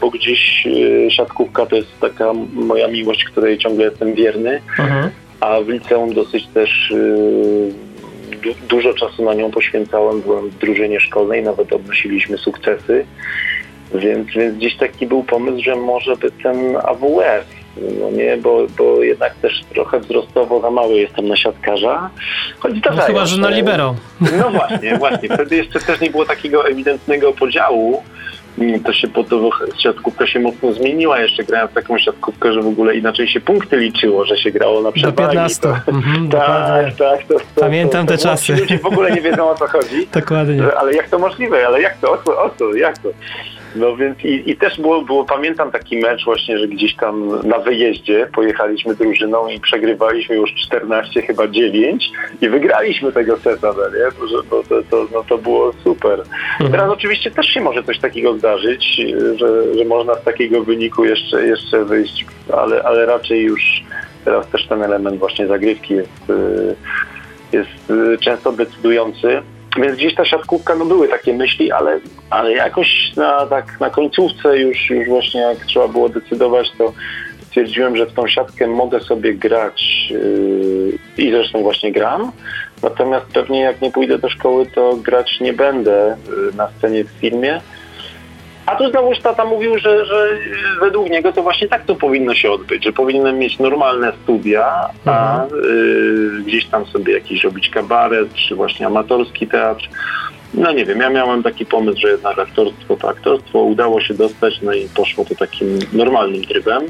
[0.00, 5.10] bo gdzieś e, siatkówka to jest taka moja miłość, której ciągle jestem wierny Mhm.
[5.40, 7.72] a w liceum dosyć też y,
[8.42, 10.20] du- dużo czasu na nią poświęcałem.
[10.20, 13.06] Byłem w drużynie szkolnej, nawet odnosiliśmy sukcesy,
[13.94, 17.46] więc, więc gdzieś taki był pomysł, że może by ten AWF,
[18.00, 22.10] no nie, bo, bo jednak też trochę wzrostowo za mały jestem na siatkarza,
[22.58, 23.94] choć No zdarzają chyba, że na libero.
[24.20, 25.28] no właśnie, właśnie.
[25.28, 28.02] Wtedy jeszcze też nie było takiego ewidentnego podziału.
[28.58, 29.50] Mm, To się po to
[29.82, 31.20] siatkówka się mocno zmieniła.
[31.20, 34.80] Jeszcze grałem w taką siatkówkę, że w ogóle inaczej się punkty liczyło, że się grało
[34.80, 35.16] na Do przewagi.
[35.28, 35.60] 15.
[35.62, 37.24] To, Mhm, tak, tak.
[37.28, 38.54] To, to, Pamiętam te czasy.
[38.56, 40.06] Ludzie w ogóle nie wiedzą o co chodzi.
[40.20, 40.62] Dokładnie.
[40.62, 41.66] Że, ale jak to możliwe?
[41.66, 42.12] Ale jak to?
[42.12, 42.42] O co?
[42.42, 42.74] O co?
[42.74, 43.08] Jak to?
[43.76, 47.58] No więc i, i też było, było, pamiętam taki mecz właśnie, że gdzieś tam na
[47.58, 52.10] wyjeździe pojechaliśmy drużyną i przegrywaliśmy już 14, chyba 9
[52.40, 54.28] i wygraliśmy tego seta, no nie?
[54.28, 56.20] Że- bo to, to, no to było super.
[56.52, 56.70] Mhm.
[56.70, 59.00] Teraz oczywiście też się może coś takiego zdarzyć,
[59.36, 63.82] że, że można z takiego wyniku jeszcze, jeszcze wyjść, ale, ale raczej już
[64.24, 66.76] teraz też ten element właśnie zagrywki jest, y,
[67.52, 69.42] jest y, często decydujący.
[69.76, 74.58] Więc gdzieś ta siatkówka, no były takie myśli, ale, ale jakoś na, tak na końcówce
[74.58, 76.92] już, już właśnie jak trzeba było decydować, to
[77.46, 82.32] stwierdziłem, że w tą siatkę mogę sobie grać yy, i zresztą właśnie gram.
[82.82, 87.10] Natomiast pewnie jak nie pójdę do szkoły, to grać nie będę yy, na scenie w
[87.10, 87.60] filmie.
[88.66, 90.28] A tu znowuż tata mówił, że, że
[90.80, 95.44] według niego to właśnie tak to powinno się odbyć, że powinienem mieć normalne studia, a
[95.44, 95.48] y,
[96.46, 99.88] gdzieś tam sobie jakiś robić kabaret, czy właśnie amatorski teatr.
[100.54, 104.62] No nie wiem, ja miałem taki pomysł, że jednak aktorstwo to aktorstwo, udało się dostać,
[104.62, 106.82] no i poszło to takim normalnym trybem.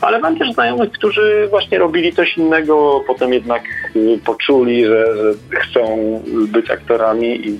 [0.00, 3.62] Ale mam też znajomych, którzy właśnie robili coś innego, potem jednak
[3.96, 5.96] y, poczuli, że, że chcą
[6.48, 7.58] być aktorami i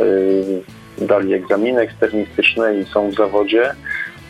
[0.00, 0.62] y,
[1.00, 3.70] dali egzaminy eksternistyczne i są w zawodzie.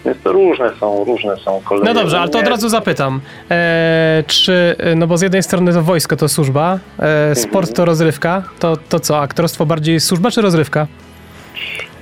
[0.04, 1.94] Więc to różne są, różne są kolejne.
[1.94, 3.20] No dobrze, ale to od razu zapytam.
[3.50, 8.42] E, czy, no bo z jednej strony to wojsko to służba, e, sport to rozrywka,
[8.58, 10.86] to, to co, aktorstwo bardziej służba czy rozrywka?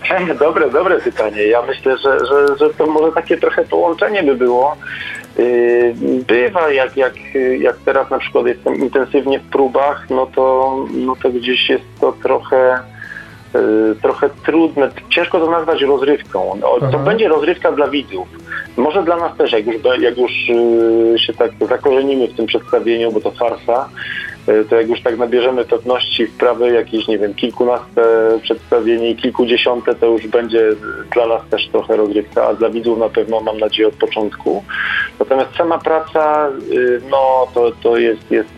[0.40, 1.42] Dobre, dobre pytanie.
[1.42, 4.76] Ja myślę, że, że, że to może takie trochę połączenie by było.
[5.38, 5.94] Yy,
[6.26, 7.14] bywa, jak, jak,
[7.59, 12.12] jak teraz na przykład jestem intensywnie w próbach, no to, no to gdzieś jest to
[12.22, 12.98] trochę Y,
[14.03, 16.59] trochę trudne, ciężko to nazwać rozrywką.
[16.61, 17.05] No, to mhm.
[17.05, 18.29] będzie rozrywka dla widzów.
[18.77, 23.13] Może dla nas też, jak już, jak już y, się tak zakorzenimy w tym przedstawieniu,
[23.13, 23.89] bo to farsa,
[24.49, 28.03] y, to jak już tak nabierzemy pewności wprawy jakieś, nie wiem, kilkunaste
[28.43, 30.71] przedstawienie i kilkudziesiąte, to już będzie
[31.15, 34.65] dla nas też trochę rozrywka, a dla widzów na pewno mam nadzieję od początku.
[35.19, 36.51] Natomiast sama praca,
[37.11, 38.58] no to, to jest, jest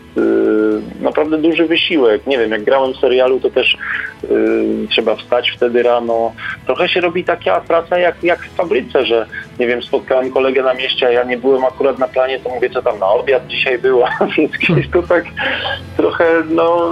[1.01, 2.27] naprawdę duży wysiłek.
[2.27, 3.77] Nie wiem, jak grałem w serialu, to też
[4.23, 6.33] y, trzeba wstać wtedy rano.
[6.65, 9.25] Trochę się robi taka praca jak, jak w fabryce, że
[9.59, 12.69] nie wiem, spotkałem kolegę na mieście, a ja nie byłem akurat na planie, to mówię,
[12.69, 15.25] co tam na obiad dzisiaj było, więc gdzieś to tak
[15.97, 16.91] trochę, no,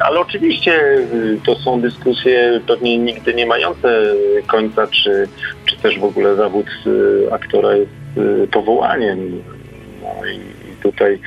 [0.00, 4.14] ale oczywiście y, to są dyskusje pewnie nigdy nie mające
[4.46, 5.28] końca, czy,
[5.64, 6.66] czy też w ogóle zawód
[7.32, 7.90] aktora jest
[8.50, 9.42] powołaniem.
[10.02, 11.20] No i tutaj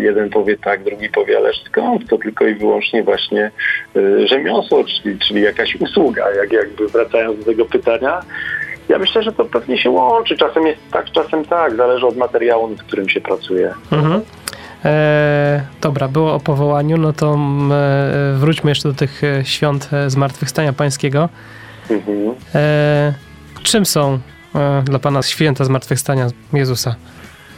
[0.00, 2.08] jeden powie tak, drugi powie, ale skąd?
[2.08, 3.50] To tylko i wyłącznie właśnie
[3.96, 8.20] y, rzemiosło, czyli, czyli jakaś usługa, jak jakby wracając do tego pytania.
[8.88, 10.36] Ja myślę, że to pewnie się łączy.
[10.36, 11.76] Czasem jest tak, czasem tak.
[11.76, 13.74] Zależy od materiału, nad którym się pracuje.
[13.92, 14.20] Mhm.
[14.84, 20.10] E, dobra, było o powołaniu, no to e, wróćmy jeszcze do tych e, świąt e,
[20.10, 21.28] Zmartwychwstania Pańskiego.
[21.90, 22.34] Mhm.
[22.54, 23.14] E,
[23.62, 24.18] czym są
[24.54, 26.94] e, dla Pana święta Zmartwychwstania Jezusa?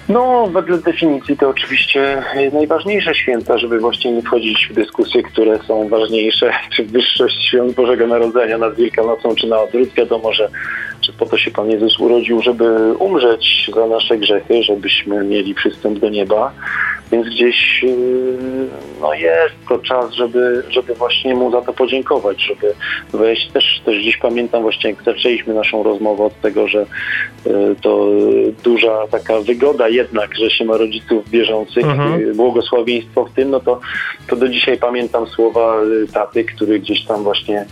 [0.08, 5.88] No, wedle definicji to oczywiście najważniejsze święta, żeby właśnie nie wchodzić w dyskusje, które są
[5.88, 9.88] ważniejsze, czy wyższość świąt Bożego Narodzenia nad Wielkanocą, czy na odwrót.
[9.94, 10.48] Wiadomo, że,
[11.02, 15.98] że po to się Pan Jezus urodził, żeby umrzeć za nasze grzechy, żebyśmy mieli przystęp
[15.98, 16.52] do nieba.
[17.12, 18.68] Więc gdzieś yy,
[19.00, 22.74] no jest to czas, żeby, żeby właśnie mu za to podziękować, żeby
[23.12, 23.50] wejść.
[23.50, 26.86] Też, też dziś pamiętam właśnie, jak zaczęliśmy naszą rozmowę od tego, że
[27.46, 28.08] yy, to
[28.64, 32.20] duża taka wygoda jednak, że się ma rodziców wierzących, mhm.
[32.20, 33.80] Yy, błogosławieństwo w tym, no to,
[34.28, 35.76] to do dzisiaj pamiętam słowa
[36.12, 37.66] taty, który gdzieś tam właśnie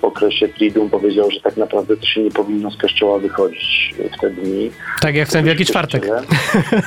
[0.00, 4.20] w okresie Triduum powiedział, że tak naprawdę to się nie powinno z kościoła wychodzić w
[4.20, 4.70] te dni.
[5.00, 6.06] Tak jak w ten Wielki Czwartek.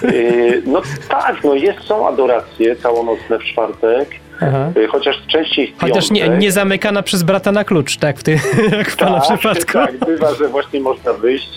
[0.04, 4.10] Y, no tak, no jest, są adoracje całonocne w czwartek.
[4.42, 4.72] Aha.
[4.78, 8.32] Y, chociaż częściej w Chociaż nie, nie zamykana przez brata na klucz, tak w, ty,
[8.78, 9.74] jak w tak, pana przypadku.
[9.74, 11.50] Tak, bywa, że właśnie można wyjść,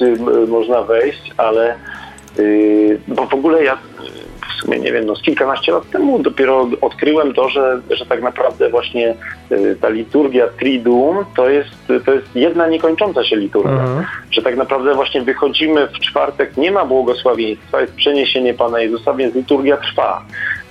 [0.48, 1.74] można wejść, ale
[3.08, 3.78] bo w ogóle ja
[4.64, 8.70] sumie nie wiem, no z kilkanaście lat temu dopiero odkryłem to, że, że tak naprawdę
[8.70, 9.14] właśnie
[9.52, 11.70] y, ta liturgia Triduum to jest,
[12.04, 13.72] to jest jedna niekończąca się liturgia.
[13.72, 14.04] Mhm.
[14.30, 19.34] Że tak naprawdę właśnie wychodzimy w czwartek, nie ma błogosławieństwa, jest przeniesienie Pana Jezusa, więc
[19.34, 20.24] liturgia trwa.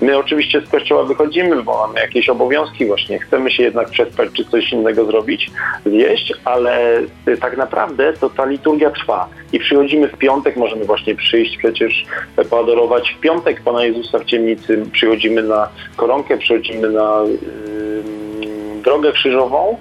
[0.03, 4.45] My oczywiście z kościoła wychodzimy, bo mamy jakieś obowiązki właśnie, chcemy się jednak przespać czy
[4.45, 5.51] coś innego zrobić,
[5.85, 9.29] zjeść, ale y, tak naprawdę to ta liturgia trwa.
[9.53, 12.05] I przychodzimy w piątek, możemy właśnie przyjść przecież
[12.49, 13.15] poadorować.
[13.17, 19.77] W piątek Pana Jezusa w ciemnicy, przychodzimy na koronkę, przychodzimy na yy, drogę krzyżową,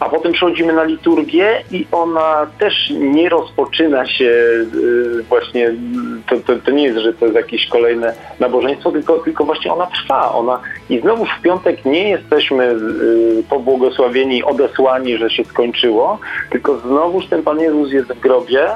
[0.00, 5.74] a potem przechodzimy na liturgię i ona też nie rozpoczyna się y, właśnie,
[6.28, 9.86] to, to, to, nie jest, że to jest jakieś kolejne nabożeństwo, tylko, tylko właśnie ona
[9.86, 10.32] trwa.
[10.32, 10.60] Ona,
[10.90, 16.18] I znowu w piątek nie jesteśmy y, pobłogosławieni, odesłani, że się skończyło,
[16.50, 18.68] tylko znowuż ten Pan Jezus jest w grobie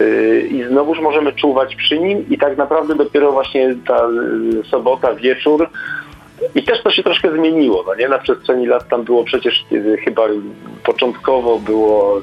[0.00, 4.08] y, i znowuż możemy czuwać przy nim i tak naprawdę dopiero właśnie ta
[4.70, 5.68] sobota, wieczór
[6.54, 8.08] i też to się troszkę zmieniło, no nie?
[8.08, 9.64] Na przestrzeni lat tam było przecież
[10.04, 10.22] chyba
[10.84, 12.20] początkowo było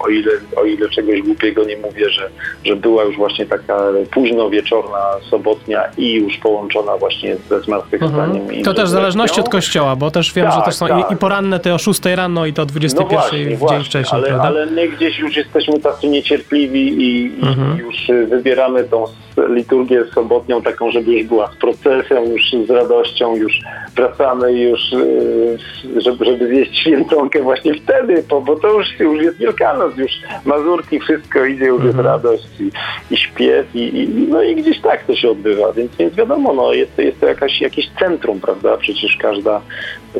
[0.00, 2.30] o ile, o ile czegoś głupiego nie mówię, że,
[2.64, 3.78] że była już właśnie taka
[4.10, 4.98] późno wieczorna,
[5.30, 8.42] sobotnia i już połączona właśnie ze zmartwychwstaniem.
[8.42, 8.62] Mhm.
[8.62, 11.10] To też w zależności od kościoła, bo też wiem, tak, że to są tak.
[11.10, 13.56] i, i, poranne te o 6 rano i to o 21 no właśnie, w dzień
[13.56, 17.76] właśnie, wcześniej, ale, ale my gdzieś już jesteśmy tacy niecierpliwi i, mhm.
[17.76, 19.04] i już wybieramy tą
[19.48, 23.52] liturgię sobotnią taką, żeby już była z procesją, już z radością, już
[23.98, 25.58] wracamy już, y,
[25.96, 30.12] żeby, żeby zjeść święconkę właśnie wtedy, bo, bo to już, już jest Wielkanoc, już
[30.44, 32.06] Mazurki, wszystko idzie, już jest mhm.
[32.06, 32.70] radość i,
[33.14, 36.72] i śpiew i, i, no i gdzieś tak to się odbywa, więc, więc wiadomo, no
[36.72, 39.60] jest, jest to jakaś, jakieś centrum, prawda, przecież każda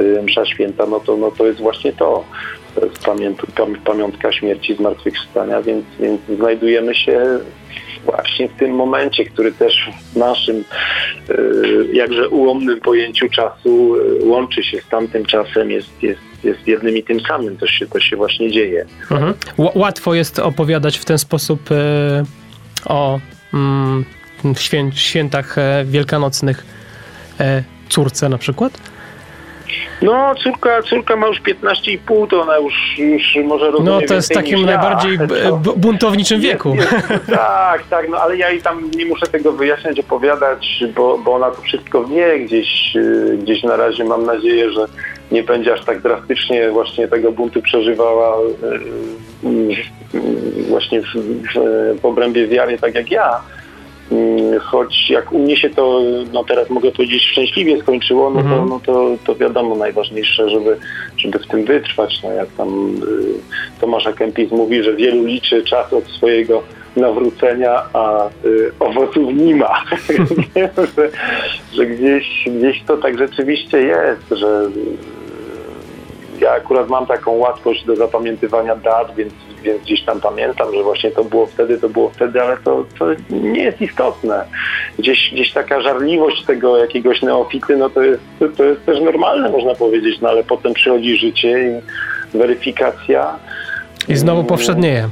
[0.00, 2.24] y, msza święta, no to, no to jest właśnie to,
[2.74, 3.04] to jest
[3.84, 7.40] pamiątka śmierci, zmartwychwstania, więc, więc znajdujemy się
[8.04, 10.64] właśnie w tym momencie, który też w naszym
[11.30, 16.96] y, jakże ułomnym pojęciu czasu y, łączy się z tamtym czasem, jest, jest, jest jednym
[16.96, 18.86] i tym samym, to się, to się właśnie dzieje.
[19.10, 19.34] Mhm.
[19.56, 21.74] Łatwo jest opowiadać w ten sposób y,
[22.84, 23.20] o
[23.54, 24.04] mm,
[24.56, 26.66] świę świętach e, wielkanocnych
[27.40, 28.80] e, córce na przykład?
[30.02, 34.30] No, córka, córka ma już 15,5, to ona już, już może rozumie No, to jest
[34.30, 35.18] w takim najbardziej
[35.76, 36.74] buntowniczym wieku.
[36.74, 41.18] Jest, jest, tak, tak, no ale ja jej tam nie muszę tego wyjaśniać, opowiadać, bo,
[41.18, 44.04] bo ona to wszystko wie gdzieś, y, gdzieś na razie.
[44.04, 44.86] Mam nadzieję, że
[45.32, 52.04] nie będzie aż tak drastycznie właśnie tego buntu przeżywała y, y, właśnie w, w, w
[52.06, 53.40] obrębie wiary, tak jak ja
[54.60, 56.00] choć jak u mnie się to,
[56.32, 58.58] no teraz mogę powiedzieć, szczęśliwie skończyło, no, mhm.
[58.58, 60.78] to, no to, to wiadomo najważniejsze, żeby,
[61.16, 62.22] żeby w tym wytrwać.
[62.22, 66.62] No jak tam y, Tomasza Kempis mówi, że wielu liczy czas od swojego
[66.96, 69.84] nawrócenia, a y, owoców nie ma.
[70.96, 71.10] że,
[71.74, 74.70] że gdzieś, gdzieś to tak rzeczywiście jest, że
[76.40, 81.10] ja akurat mam taką łatwość do zapamiętywania dat, więc, więc gdzieś tam pamiętam, że właśnie
[81.10, 84.44] to było wtedy, to było wtedy, ale to, to nie jest istotne.
[84.98, 88.22] Gdzieś, gdzieś taka żarliwość tego jakiegoś neofity, no to jest,
[88.56, 91.80] to jest też normalne, można powiedzieć, no ale potem przychodzi życie
[92.34, 93.38] i weryfikacja.
[94.08, 95.08] I znowu powszednieje.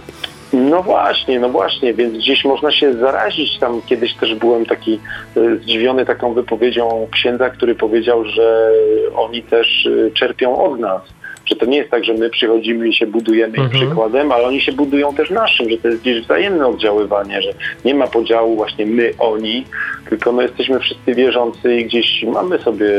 [0.52, 3.58] No właśnie, no właśnie, więc gdzieś można się zarazić.
[3.58, 5.00] Tam kiedyś też byłem taki
[5.36, 8.70] e, zdziwiony taką wypowiedzią księdza, który powiedział, że
[9.16, 11.02] oni też e, czerpią od nas
[11.46, 13.66] że to nie jest tak, że my przychodzimy i się budujemy mhm.
[13.66, 17.50] ich przykładem, ale oni się budują też naszym, że to jest gdzieś wzajemne oddziaływanie, że
[17.84, 19.64] nie ma podziału właśnie my, oni,
[20.08, 22.90] tylko my jesteśmy wszyscy wierzący i gdzieś mamy sobie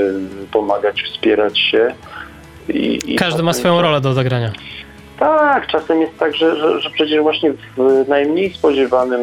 [0.52, 1.94] pomagać, wspierać się.
[2.70, 4.52] I, i Każdy ma swoją rolę do zagrania.
[5.20, 9.22] Tak, czasem jest tak, że, że, że, przecież właśnie w najmniej spodziewanym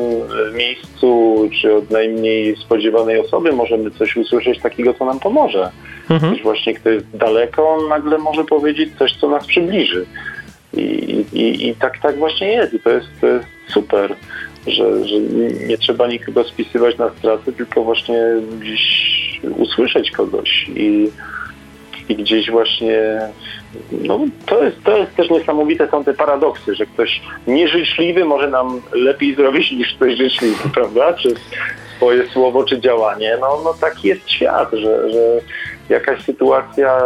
[0.54, 5.70] miejscu, czy od najmniej spodziewanej osoby możemy coś usłyszeć takiego, co nam pomoże.
[6.10, 6.32] Mhm.
[6.32, 10.06] Ktoś właśnie, kto jest daleko, on nagle może powiedzieć coś, co nas przybliży.
[10.76, 10.80] I,
[11.32, 12.74] i, i tak, tak właśnie jest.
[12.74, 14.14] I to jest, to jest super,
[14.66, 15.20] że, że
[15.68, 18.22] nie trzeba nikogo spisywać na straty, tylko właśnie
[18.60, 19.14] gdzieś
[19.56, 21.10] usłyszeć kogoś i,
[22.08, 23.20] i gdzieś właśnie
[23.92, 28.80] no, to, jest, to jest też niesamowite, są te paradoksy, że ktoś nieżyczliwy może nam
[28.92, 31.12] lepiej zrobić niż ktoś życzliwy, prawda?
[31.12, 31.34] Czy
[31.96, 33.36] swoje słowo, czy działanie.
[33.40, 35.40] No, no taki jest świat, że, że
[35.88, 37.00] jakaś sytuacja,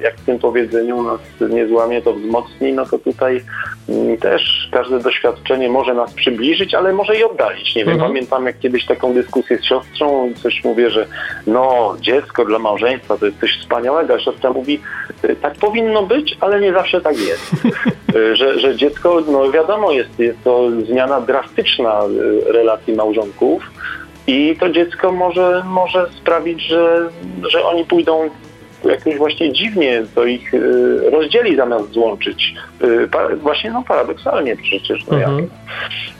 [0.00, 3.44] jak w tym powiedzeniu, nas nie złamie, to wzmocni, no to tutaj
[3.88, 7.74] mm, też każde doświadczenie może nas przybliżyć, ale może i oddalić.
[7.76, 8.10] Nie wiem, mhm.
[8.10, 11.06] pamiętam jak kiedyś taką dyskusję z siostrą i coś mówię, że
[11.46, 14.80] no dziecko dla małżeństwa to jest coś wspaniałego, a siostra mówi,
[15.24, 17.52] y, tak powinno być, ale nie zawsze tak jest.
[18.16, 23.62] Y, że, że dziecko, no wiadomo, jest, jest to zmiana drastyczna y, relacji małżonków,
[24.26, 27.08] i to dziecko może, może sprawić, że,
[27.48, 28.30] że oni pójdą
[28.84, 32.54] jakoś właśnie dziwnie, to ich y, rozdzieli zamiast złączyć.
[32.84, 35.06] Y, właśnie no paradoksalnie przecież.
[35.06, 35.38] No, mhm.
[35.38, 35.48] jak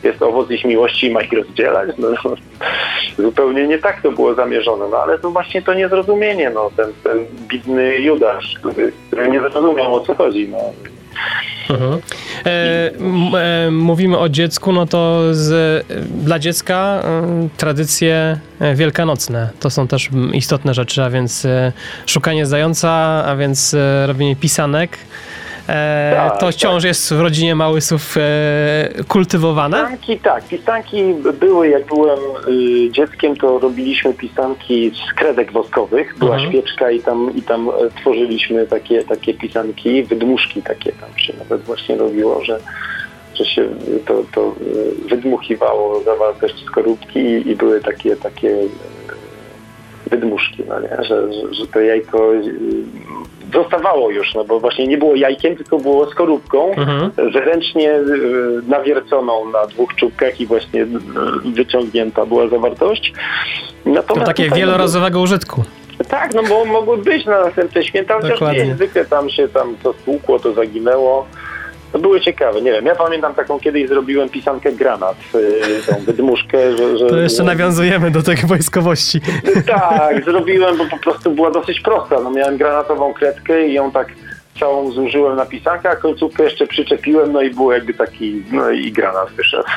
[0.02, 1.90] jest owoc ich miłości i ma ich rozdzielać.
[1.98, 2.34] No, no,
[3.18, 4.88] zupełnie nie tak to było zamierzone.
[4.90, 9.94] No ale to właśnie to niezrozumienie, no, ten, ten bidny Judasz, który, który nie zrozumiał
[9.94, 10.48] o co chodzi.
[10.48, 10.58] No.
[11.70, 12.00] Mhm.
[12.46, 12.90] E,
[13.66, 15.86] e, mówimy o dziecku, no to z,
[16.24, 18.38] dla dziecka e, tradycje
[18.74, 21.72] wielkanocne to są też istotne rzeczy, a więc e,
[22.06, 22.90] szukanie zająca,
[23.26, 24.98] a więc e, robienie pisanek.
[25.72, 26.88] E, tak, to wciąż tak.
[26.88, 29.76] jest w rodzinie Małysów e, kultywowane?
[29.76, 30.44] Pisanki, tak.
[30.44, 31.02] Pisanki
[31.40, 36.18] były, jak byłem y, dzieckiem, to robiliśmy pisanki z kredek woskowych.
[36.18, 36.52] Była mhm.
[36.52, 41.62] świeczka i tam, i tam e, tworzyliśmy takie, takie pisanki, wydmuszki takie tam się nawet
[41.62, 42.58] właśnie robiło, że
[43.34, 43.68] że się
[44.06, 44.54] to, to
[45.10, 48.56] wydmuchiwało zawartość skorupki i, i były takie takie
[50.10, 51.04] wydmuszki, no nie?
[51.04, 52.32] Że, że, że to jajko
[53.54, 57.10] zostawało już, no bo właśnie nie było jajkiem, tylko było skorupką, Mhm.
[57.32, 58.02] zręcznie y,
[58.68, 60.86] nawierconą na dwóch czubkach i właśnie y,
[61.54, 63.12] wyciągnięta była zawartość.
[63.84, 65.64] To Natomiast takie tutaj, no, wielorazowego użytku.
[66.08, 69.92] tak, no bo mogły być na następne święta, chociaż nie, zwykle tam się tam to
[69.92, 71.26] stłukło, to zaginęło.
[71.92, 76.76] To były ciekawe, nie wiem, ja pamiętam taką kiedyś zrobiłem pisankę granat, y, tą wydmuszkę,
[76.76, 76.98] że...
[76.98, 79.20] że To jeszcze nawiązujemy do tej wojskowości.
[79.66, 82.20] Tak, zrobiłem, bo po prostu była dosyć prosta.
[82.20, 84.08] No, miałem granatową kredkę i ją tak
[84.60, 88.92] całą zużyłem na pisankę, a końcówkę jeszcze przyczepiłem, no i był jakby taki, no i
[88.92, 89.68] granat wyszedł.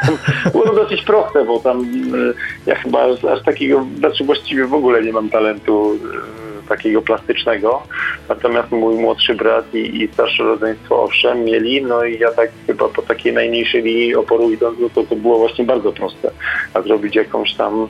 [0.52, 1.80] Było to dosyć proste, bo tam
[2.14, 2.34] y,
[2.66, 7.82] ja chyba aż, aż takiego, znaczy właściwie w ogóle nie mam talentu y, takiego plastycznego,
[8.28, 12.88] natomiast mój młodszy brat i, i starsze rodzeństwo owszem mieli, no i ja tak chyba
[12.88, 16.30] po takiej najmniejszej linii oporu idąc, no to to było właśnie bardzo proste,
[16.74, 17.88] a zrobić jakąś tam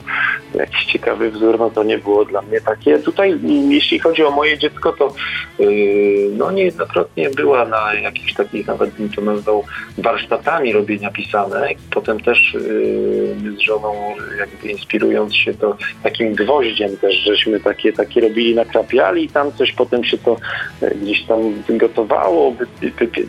[0.55, 2.99] jakiś ciekawy wzór, no to nie było dla mnie takie.
[2.99, 5.13] Tutaj mm, jeśli chodzi o moje dziecko, to
[5.59, 9.63] yy, no niejednokrotnie była na jakichś takich, nawet bym to nazwał,
[9.97, 11.77] warsztatami robienia pisanek.
[11.91, 18.21] Potem też yy, z żoną jakby inspirując się to takim gwoździem też, żeśmy takie, takie
[18.21, 20.37] robili, nakrapiali i tam coś potem się to
[20.81, 21.37] e, gdzieś tam
[21.69, 22.53] gotowało,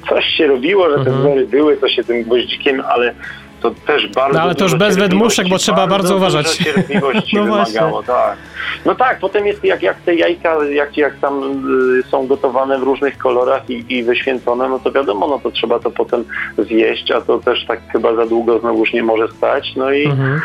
[0.09, 1.19] coś się robiło, że te Mhm.
[1.19, 3.15] wzory były, to się tym gwoździkiem, ale
[3.63, 6.59] to też bardzo No, ale to już bez wydmuszek, bo trzeba bardzo uważać.
[6.59, 8.37] Dużo cierpliwości No wymagało, tak.
[8.85, 11.65] No tak, potem jest jak, jak te jajka, jak, jak tam
[11.99, 15.79] y, są gotowane w różnych kolorach i, i wyświęcone, no to wiadomo, no to trzeba
[15.79, 16.25] to potem
[16.59, 19.73] zjeść, a to też tak chyba za długo znowuż nie może stać.
[19.77, 20.41] No i Mhm.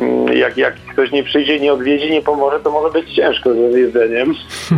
[0.00, 3.80] Mm, jak, jak ktoś nie przyjdzie, nie odwiedzi, nie pomoże, to może być ciężko ze
[3.80, 4.34] jedzeniem.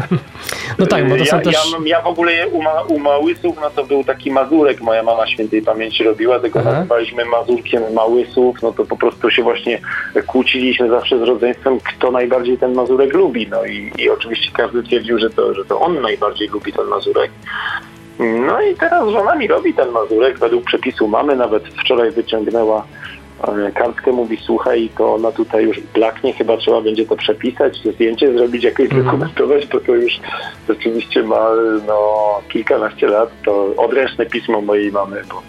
[0.79, 1.55] No tak, bo to ja, są też...
[1.55, 5.27] ja, ja w ogóle u, ma, u Małysów, no to był taki mazurek, moja mama
[5.27, 6.73] świętej pamięci robiła, tego Aha.
[6.73, 9.81] nazywaliśmy mazurkiem Małysów, no to po prostu się właśnie
[10.27, 15.19] kłóciliśmy zawsze z rodzeństwem, kto najbardziej ten mazurek lubi, no i, i oczywiście każdy twierdził,
[15.19, 17.31] że to, że to on najbardziej lubi ten mazurek.
[18.19, 22.87] No i teraz żona mi robi ten mazurek według przepisu mamy, nawet wczoraj wyciągnęła
[23.75, 28.65] kartkę, mówi słuchaj, to ona tutaj już blaknie, chyba trzeba będzie to przepisać, zdjęcie zrobić,
[28.65, 29.05] jakoś Mhm.
[29.05, 30.21] dokumentować, bo to już
[30.69, 31.49] rzeczywiście ma
[31.87, 32.01] no,
[32.49, 35.43] kilkanaście lat, to odręczne pismo mojej mamy, bo,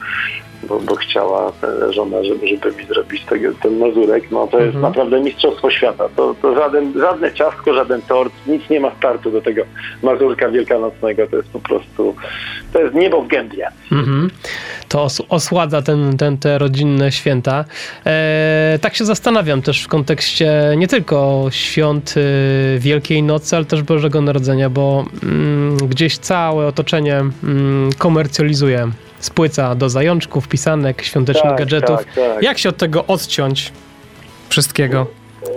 [0.64, 1.51] bo, bo chciała
[1.88, 4.82] e, żona, żeby, żeby mi zrobić tego, ten mazurek, no to jest Mhm.
[4.93, 9.41] naprawdę mistrzostwo świata, to, to żaden, żadne ciastko, żaden tort, nic nie ma startu do
[9.41, 9.62] tego
[10.03, 12.16] mazurka wielkanocnego, to jest po prostu,
[12.74, 13.68] to jest niebo w gębie.
[13.91, 14.30] Mhm.
[14.89, 17.66] To os- osładza ten, ten, te rodzinne święta.
[18.05, 23.84] E, tak się zastanawiam też w kontekście nie tylko świąt y, Wielkiej Nocy, ale też
[23.84, 28.88] Bożego Narodzenia, bo mm, gdzieś całe otoczenie mm, komercjalizuje
[29.20, 31.97] spłyca do zajączków, pisanek, świątecznych gadżetów.
[31.97, 32.43] Tak, tak.
[32.43, 33.74] Jak się od tego odciąć
[34.49, 35.07] wszystkiego?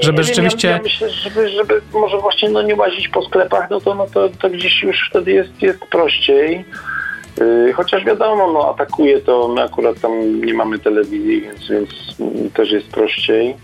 [0.00, 0.68] Żeby Nie wiem, rzeczywiście...
[0.68, 4.06] Ja, ja myślę, żeby, żeby może właśnie no, nie łazić po sklepach, no to, no
[4.06, 6.64] to, to gdzieś już wtedy jest, jest prościej.
[7.40, 11.90] Yy, chociaż wiadomo, no atakuje to, my akurat tam nie mamy telewizji, więc, więc
[12.54, 13.56] też jest prościej.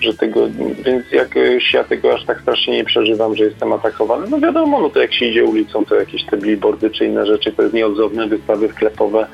[0.00, 0.48] Że tego,
[0.84, 4.26] więc jakoś ja tego aż tak strasznie nie przeżywam, że jestem atakowany.
[4.30, 7.52] No wiadomo, no to jak się idzie ulicą, to jakieś te billboardy czy inne rzeczy,
[7.52, 9.26] to jest nieodzowne, wystawy sklepowe,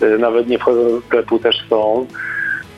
[0.00, 2.06] yy, nawet nie wchodząc do sklepu też są.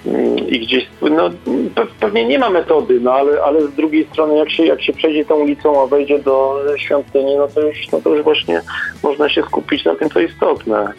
[0.06, 1.30] Mm, i gdzieś, no
[1.74, 4.92] pe- pewnie nie ma metody, no ale, ale z drugiej strony jak się, jak się
[4.92, 8.60] przejdzie tą ulicą, a wejdzie do świątyni, no to już, no to już właśnie
[9.02, 10.92] można się skupić na tym, co istotne.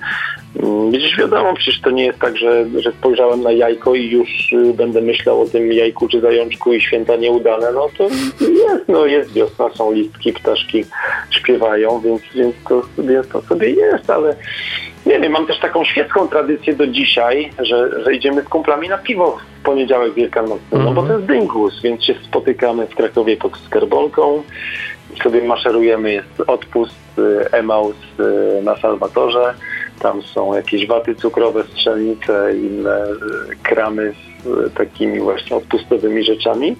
[0.56, 4.54] Mm, Gdzieś wiadomo, przecież to nie jest tak, że, że spojrzałem na jajko i już
[4.54, 9.06] y, będę myślał o tym jajku czy zajączku i święta nieudane, no to jest, no
[9.06, 10.84] jest wiosna, są listki, ptaszki
[11.30, 14.36] śpiewają, więc, więc, to, więc to sobie jest, ale
[15.06, 18.97] nie wiem, mam też taką świecką tradycję do dzisiaj, że, że idziemy z kumplami na
[18.97, 23.58] piwo w poniedziałek wielkanocny, no bo to jest dyngus, więc się spotykamy w Krakowie pod
[23.58, 24.43] skarbonką,
[25.24, 27.95] sobie maszerujemy, jest odpust, y, Emaus
[28.60, 29.54] y, na Salwatorze,
[30.00, 33.16] tam są jakieś waty cukrowe, strzelnice, inne y,
[33.64, 36.76] kramy z y, takimi właśnie odpustowymi rzeczami.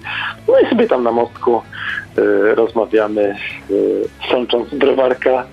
[0.48, 1.62] No i sobie tam na mostku
[2.18, 3.36] y, rozmawiamy,
[4.30, 5.46] sącząc browarka,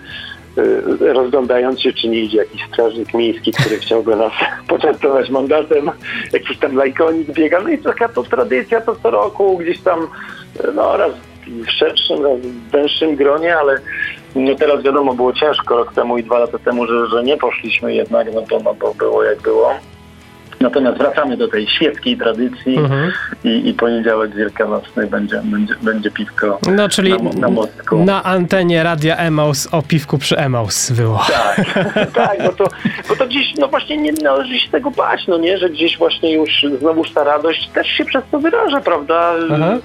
[0.99, 4.31] rozglądając się, czy nie idzie jakiś strażnik miejski, który chciałby nas
[4.67, 5.91] poczęstować mandatem,
[6.33, 7.59] jakiś tam lajkonik biega.
[7.61, 10.07] No i taka to tradycja to co roku, gdzieś tam
[10.75, 11.11] no raz
[11.47, 13.81] w szerszym, raz w węższym gronie, ale
[14.37, 17.93] no teraz wiadomo, było ciężko rok temu i dwa lata temu, że, że nie poszliśmy
[17.95, 19.69] jednak, no bo, no bo było jak było.
[20.59, 23.11] Natomiast wracamy do tej świeckiej tradycji Mhm.
[23.43, 27.97] i, i poniedziałek wielkanocny będzie, będzie, będzie piwko No, czyli na, na mostku.
[28.05, 31.21] na antenie Radia Emaus o piwku przy Emaus było.
[31.33, 31.65] Tak,
[32.13, 32.65] tak, bo to,
[33.09, 36.33] bo to gdzieś, no właśnie nie należy się tego bać, no nie, że gdzieś właśnie
[36.33, 39.33] już znowuż ta radość też się przez to wyraża, prawda?
[39.53, 39.77] Aha.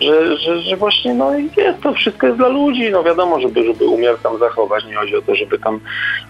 [0.00, 2.90] Że, że, że właśnie no jest to wszystko jest dla ludzi.
[2.90, 4.84] No wiadomo, żeby, żeby umiar tam zachować.
[4.84, 5.80] Nie chodzi o to, żeby tam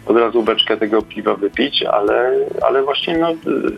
[0.07, 3.29] od razu beczkę tego piwa wypić, ale, ale właśnie no,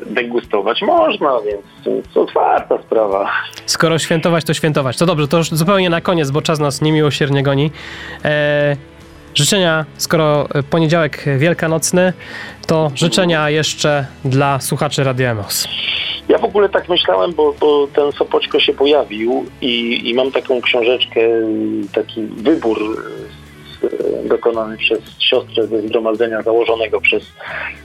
[0.07, 3.31] degustować można, więc to otwarta sprawa.
[3.67, 4.99] Skoro świętować, to świętować.
[4.99, 7.71] To dobrze, to już zupełnie na koniec, bo czas nas niemiłosiernie goni.
[8.25, 8.77] E,
[9.35, 12.13] życzenia, skoro poniedziałek wielkanocny,
[12.67, 15.69] to życzenia jeszcze dla słuchaczy Radio Emos.
[16.29, 20.61] Ja w ogóle tak myślałem, bo, bo ten Sopoćko się pojawił i, i mam taką
[20.61, 21.21] książeczkę,
[21.93, 22.79] taki wybór
[23.85, 27.23] e, dokonany przez siostrę ze zgromadzenia założonego przez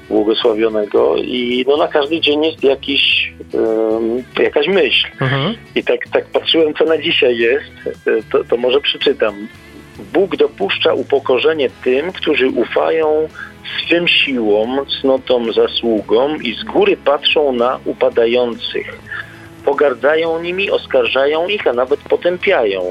[0.09, 5.07] błogosławionego i no na każdy dzień jest jakiś, um, jakaś myśl.
[5.21, 5.55] Mhm.
[5.75, 7.99] I tak, tak patrzyłem, co na dzisiaj jest,
[8.31, 9.47] to, to może przeczytam.
[9.99, 13.27] Bóg dopuszcza upokorzenie tym, którzy ufają
[13.79, 18.99] swym siłom, cnotom, zasługom i z góry patrzą na upadających.
[19.65, 22.83] Pogardzają nimi, oskarżają ich, a nawet potępiają.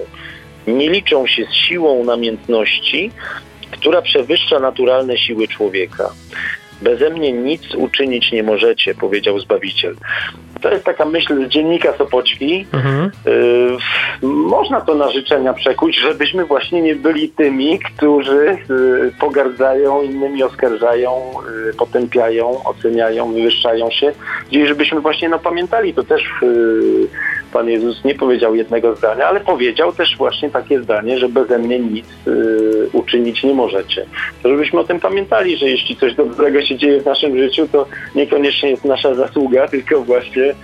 [0.67, 3.11] Nie liczą się z siłą namiętności,
[3.71, 6.11] która przewyższa naturalne siły człowieka.
[6.85, 9.95] Beze mnie nic uczynić nie możecie, powiedział Zbawiciel.
[10.61, 12.67] To jest taka myśl z dziennika Sopoćki.
[12.73, 13.11] Mhm.
[13.27, 20.43] Y, można to na życzenia przekuć, żebyśmy właśnie nie byli tymi, którzy y, pogardzają, innymi
[20.43, 21.31] oskarżają,
[21.71, 24.13] y, potępiają, oceniają, wywyższają się.
[24.51, 26.23] Gdzieś żebyśmy właśnie no, pamiętali, to też
[27.53, 31.79] Pan Jezus nie powiedział jednego zdania, ale powiedział też właśnie takie zdanie, że beze mnie
[31.79, 32.07] nic
[32.93, 34.07] uczynić nie możecie.
[34.43, 37.87] To żebyśmy o tym pamiętali, że jeśli coś dobrego się dzieje w naszym życiu, to
[38.15, 40.55] niekoniecznie jest nasza zasługa, tylko właśnie,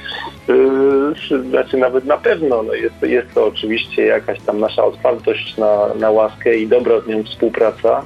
[1.30, 5.94] y, znaczy nawet na pewno, no jest, jest to oczywiście jakaś tam nasza otwartość na,
[5.94, 8.04] na łaskę i dobra z nią współpraca.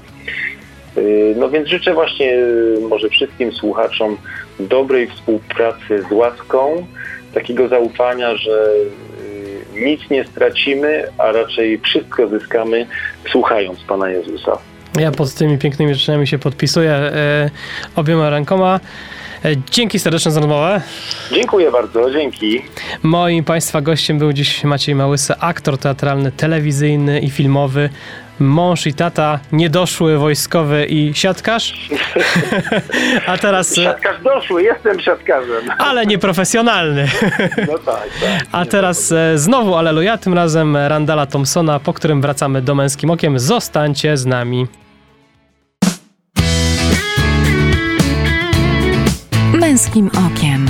[0.97, 4.17] Y, no więc życzę właśnie y, może wszystkim słuchaczom
[4.61, 6.87] dobrej współpracy z łaską,
[7.35, 8.69] takiego zaufania, że
[9.77, 12.87] y, nic nie stracimy, a raczej wszystko zyskamy
[13.31, 14.59] słuchając Pana Jezusa.
[14.99, 17.51] Ja pod tymi pięknymi życzeniami się podpisuję e,
[17.97, 18.81] obiema rękoma.
[19.45, 20.81] E, dzięki serdeczne za rozmowę.
[21.33, 22.63] Dziękuję bardzo, dzięki.
[23.03, 27.91] Moim Państwa gościem był dziś Maciej Małysa, aktor teatralny, telewizyjny i filmowy,
[28.39, 31.89] mąż i tata, niedoszły wojskowy i siatkarz.
[33.27, 33.73] A teraz...
[33.73, 35.71] E, siatkarz doszły, jestem siatkarzem.
[35.79, 37.09] Ale nieprofesjonalny.
[37.69, 38.47] No tak, tak.
[38.53, 43.39] A teraz znowu Aleluja, tym razem Randala Thompsona, po którym wracamy do Męskim Okiem.
[43.39, 44.67] Zostańcie z nami.
[49.75, 50.67] Męskim Okiem.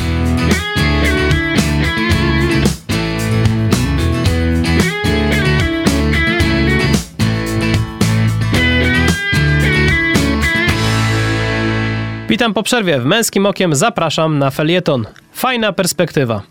[12.29, 13.01] Witam po przerwie.
[13.01, 15.07] W Męskim Okiem zapraszam na felieton.
[15.33, 16.43] Fajna perspektywa.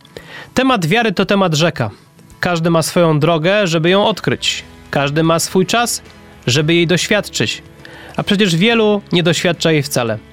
[0.54, 1.89] Temat wiary to temat rzeka.
[2.39, 4.64] Każdy ma swoją drogę, żeby ją odkryć.
[4.91, 6.01] Każdy ma swój czas,
[6.47, 7.64] żeby jej doświadczyć.
[8.18, 10.33] A przecież wielu nie doświadcza jej wcale.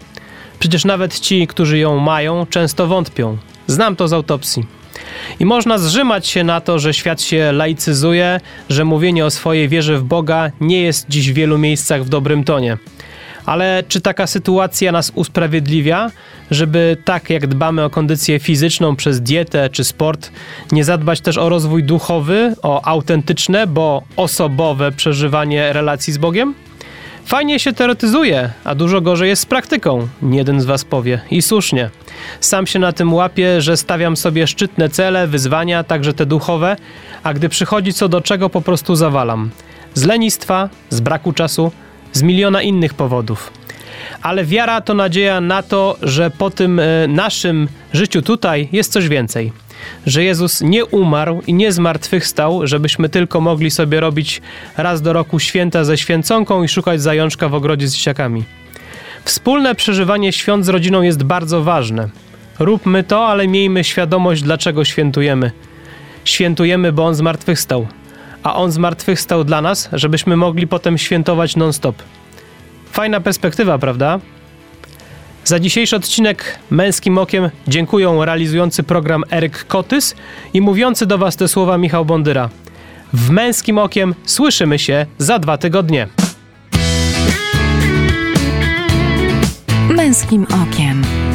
[0.61, 3.39] Przecież nawet ci, którzy ją mają, często wątpią.
[3.67, 4.67] Znam to z autopsji.
[5.41, 9.99] I można zrzymać się na to, że świat się laicyzuje, że mówienie o swojej wierze
[9.99, 12.77] w Boga nie jest dziś w wielu miejscach w dobrym tonie.
[13.47, 16.11] Ale czy taka sytuacja nas usprawiedliwia,
[16.51, 20.31] żeby tak jak dbamy o kondycję fizyczną przez dietę czy sport,
[20.73, 26.55] nie zadbać też o rozwój duchowy, o autentyczne, bo osobowe przeżywanie relacji z Bogiem?
[27.31, 31.21] Fajnie się teoretyzuje, a dużo gorzej jest z praktyką, jeden z was powie.
[31.31, 31.91] I słusznie.
[32.41, 36.77] Sam się na tym łapię, że stawiam sobie szczytne cele, wyzwania, także te duchowe,
[37.23, 39.51] a gdy przychodzi co do czego, po prostu zawalam.
[39.95, 41.73] Z lenistwa, z braku czasu,
[42.13, 43.53] z miliona innych powodów.
[44.23, 49.09] Ale wiara to nadzieja na to, że po tym e, naszym życiu tutaj jest coś
[49.09, 49.53] więcej.
[50.07, 54.43] Że Jezus nie umarł i nie zmartwychwstał, żebyśmy tylko mogli sobie robić
[54.77, 58.45] raz do roku święta ze święconką i szukać zajączka w ogrodzie z siakami.
[59.25, 62.09] Wspólne przeżywanie świąt z rodziną jest bardzo ważne.
[62.59, 65.51] Róbmy to, ale miejmy świadomość, dlaczego świętujemy.
[66.25, 67.87] Świętujemy, bo On zmartwychwstał
[68.43, 71.97] a On zmartwychwstał dla nas, żebyśmy mogli potem świętować non-stop.
[72.93, 74.21] Fajna perspektywa, prawda?
[75.45, 80.15] Za dzisiejszy odcinek Męskim Okiem dziękuję realizujący program Eryk Kotys
[80.55, 82.51] i mówiący do Was te słowa Michał Bondyra.
[83.13, 86.09] W Męskim Okiem słyszymy się za dwa tygodnie.
[89.91, 91.30] Męskim Okiem.